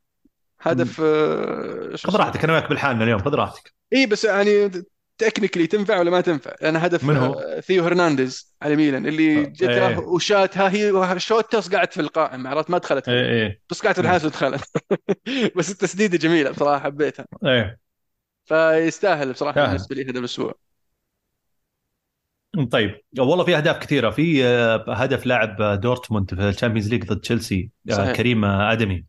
هدف 0.61 1.01
آه، 1.05 1.97
خذ 1.97 2.17
راحتك 2.17 2.45
أنا 2.45 2.53
وياك 2.53 2.69
بالحالنا 2.69 3.05
اليوم 3.05 3.23
خذ 3.23 3.35
راحتك. 3.35 3.75
اي 3.93 4.07
بس 4.07 4.25
يعني 4.25 4.71
technically 5.19 5.67
تنفع 5.67 5.99
ولا 5.99 6.11
ما 6.11 6.21
تنفع؟ 6.21 6.55
لأن 6.63 6.77
هدف 6.77 7.05
من 7.05 7.17
هو؟ 7.17 7.61
ثيو 7.61 7.85
هرنانديز 7.85 8.55
على 8.63 8.77
ميلان 8.77 9.07
اللي 9.07 9.45
جته 9.45 9.89
إيه. 9.89 9.99
وشاتها 9.99 10.71
هي 10.71 11.21
shots 11.21 11.69
قاعد 11.69 11.93
في 11.93 12.01
القائم 12.01 12.47
عرفت 12.47 12.71
ما 12.71 12.79
دخلت 12.79 13.09
إيه 13.09 13.27
إيه. 13.27 13.61
بس 13.71 13.83
قاعد 13.83 13.99
الحارس 13.99 14.25
ودخلت 14.25 14.65
بس 15.57 15.71
التسديدة 15.71 16.19
جميلة 16.19 16.51
بصراحة 16.51 16.85
حبيتها 16.85 17.27
إيه 17.45 17.79
فيستاهل 18.45 19.33
بصراحة 19.33 19.67
بالنسبة 19.67 19.97
لي 19.97 20.11
هذا 20.11 20.19
الأسبوع 20.19 20.55
طيب 22.71 23.01
والله 23.19 23.45
في 23.45 23.57
أهداف 23.57 23.79
كثيرة 23.79 24.11
في 24.11 24.45
آه، 24.47 24.95
هدف 24.95 25.27
لاعب 25.27 25.81
دورتموند 25.81 26.35
في 26.35 26.49
ال 26.49 26.53
Champions 26.53 26.89
League 26.89 27.05
ضد 27.05 27.21
تشيلسي 27.21 27.71
آه،. 27.91 28.13
كريم 28.13 28.45
أديمي 28.45 29.05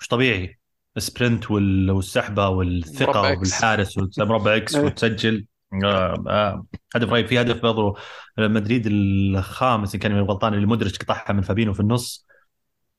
مش 0.00 0.08
طبيعي 0.08 0.57
ال 0.98 1.05
sprint 1.05 1.50
والسحبة 1.50 2.48
والثقة 2.48 3.20
والحارس 3.20 3.98
مربع 4.18 4.56
X 4.56 4.76
إيه. 4.76 4.84
وتسجل. 4.84 5.46
آه 5.84 6.24
آه 6.28 6.66
هدف 6.94 7.08
رهيب. 7.08 7.26
في 7.26 7.40
هدف 7.40 7.62
برضو 7.62 7.96
مدريد 8.38 8.86
الخامس 8.86 9.94
إن 9.94 10.00
كان 10.00 10.20
غلطان 10.20 10.54
اللي 10.54 10.66
مدرج 10.66 10.96
قطعها 10.96 11.32
من 11.32 11.42
فابينو 11.42 11.72
في 11.72 11.80
النص. 11.80 12.26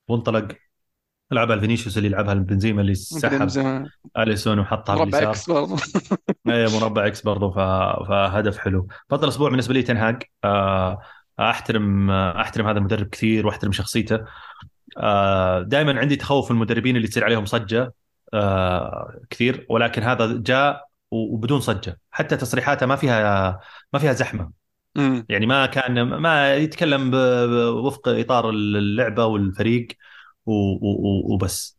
وانطلق. 0.08 0.48
لعبها 1.32 1.54
لفينيسيوس 1.54 1.96
اللي 1.96 2.08
يلعبها 2.08 2.32
لبنزيما 2.32 2.80
اللي 2.80 2.94
سحب 2.94 3.86
أليسون 4.18 4.58
وحطها 4.58 4.94
مربع 4.94 5.30
X 5.30 5.50
برضو. 5.50 5.76
اي 6.48 6.66
مربع 6.80 7.06
X 7.06 7.22
برضو 7.22 7.50
ف... 7.50 7.58
فهدف 8.08 8.58
حلو. 8.58 8.88
بطل 9.10 9.24
الأسبوع 9.24 9.50
بالنسبة 9.50 9.74
لي 9.74 9.82
تنهاج. 9.82 10.22
آه 10.44 11.00
أحترم 11.40 12.10
أحترم 12.10 12.66
هذا 12.66 12.78
المدرب 12.78 13.06
كثير 13.06 13.46
وأحترم 13.46 13.72
شخصيته. 13.72 14.20
دائما 15.62 16.00
عندي 16.00 16.16
تخوف 16.16 16.50
المدربين 16.50 16.96
اللي 16.96 17.08
تصير 17.08 17.24
عليهم 17.24 17.44
صجة 17.44 17.94
آه 18.34 19.20
كثير 19.30 19.66
ولكن 19.70 20.02
هذا 20.02 20.38
جاء 20.42 20.86
وبدون 21.10 21.60
صجة. 21.60 22.00
حتى 22.10 22.36
تصريحاته 22.36 22.86
ما 22.86 22.96
فيها 22.96 23.60
ما 23.92 23.98
فيها 23.98 24.12
زحمة. 24.12 24.50
يعني 25.28 25.46
ما 25.46 25.66
كان 25.66 26.02
ما 26.02 26.54
يتكلم 26.56 27.10
وفق 27.84 28.08
إطار 28.08 28.50
اللعبة 28.50 29.24
والفريق 29.24 29.88
وبس. 30.46 31.76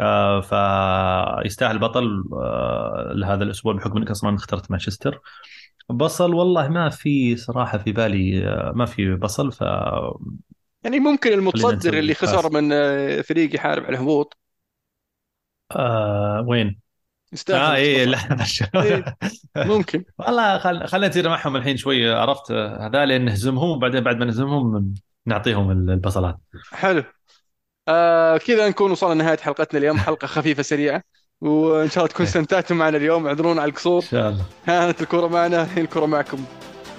آه 0.00 0.40
فيستاهل 1.42 1.78
بطل 1.78 2.24
آه 2.32 3.12
لهذا 3.14 3.44
الأسبوع 3.44 3.74
بحكم 3.74 3.96
إنك 3.96 4.10
أصلا 4.10 4.34
اخترت 4.36 4.70
مانشستر. 4.70 5.20
بصل 5.90 6.34
والله 6.34 6.68
ما 6.68 6.88
في 6.88 7.36
صراحة 7.36 7.78
في 7.78 7.92
بالي 7.92 8.48
آه 8.48 8.72
ما 8.74 8.86
في 8.86 9.14
بصل 9.14 9.52
ف 9.52 9.64
يعني 10.84 11.00
ممكن 11.00 11.32
المتصدر 11.32 11.98
اللي 11.98 12.14
خسر 12.14 12.52
من 12.52 12.72
آه، 12.72 13.20
فريق 13.20 13.54
يحارب 13.54 13.84
على 13.84 13.96
الهبوط. 13.96 14.36
آه 15.76 16.44
وين؟ 16.48 16.80
يستاهل 17.32 17.60
آه 17.60 17.74
اي 17.74 18.04
لا 18.04 18.18
إيه 18.74 19.16
ممكن. 19.56 20.04
والله 20.18 20.58
خل... 20.58 20.86
خلينا 20.86 21.08
نصير 21.08 21.28
معهم 21.28 21.56
الحين 21.56 21.76
شوي. 21.76 22.12
عرفت 22.12 22.52
هذول 22.52 23.22
نهزمهم 23.22 23.70
وبعدين 23.70 24.00
بعد 24.00 24.16
ما 24.16 24.24
نهزمهم 24.24 24.94
نعطيهم 25.26 25.70
البصلات. 25.70 26.36
حلو. 26.72 27.04
آه 27.88 28.36
كذا 28.36 28.68
نكون 28.68 28.90
وصلنا 28.90 29.14
لنهاية 29.14 29.38
حلقتنا 29.38 29.78
اليوم. 29.78 29.98
حلقة 29.98 30.26
خفيفة 30.26 30.62
سريعة. 30.62 31.02
وإن 31.40 31.90
شاء 31.90 32.04
الله 32.04 32.14
تكون 32.14 32.26
استمتعتم 32.26 32.76
معنا 32.76 32.96
اليوم. 32.96 33.26
اعذرونا 33.26 33.62
على 33.62 33.70
القصور. 33.70 34.02
إن 34.02 34.08
شاء 34.08 34.28
الله. 34.28 34.44
كانت 34.66 35.02
الكرة 35.02 35.26
معنا. 35.26 35.68
الكرة 35.76 36.06
معكم. 36.06 36.44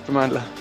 في 0.05 0.11
أمان 0.11 0.29
الله 0.29 0.60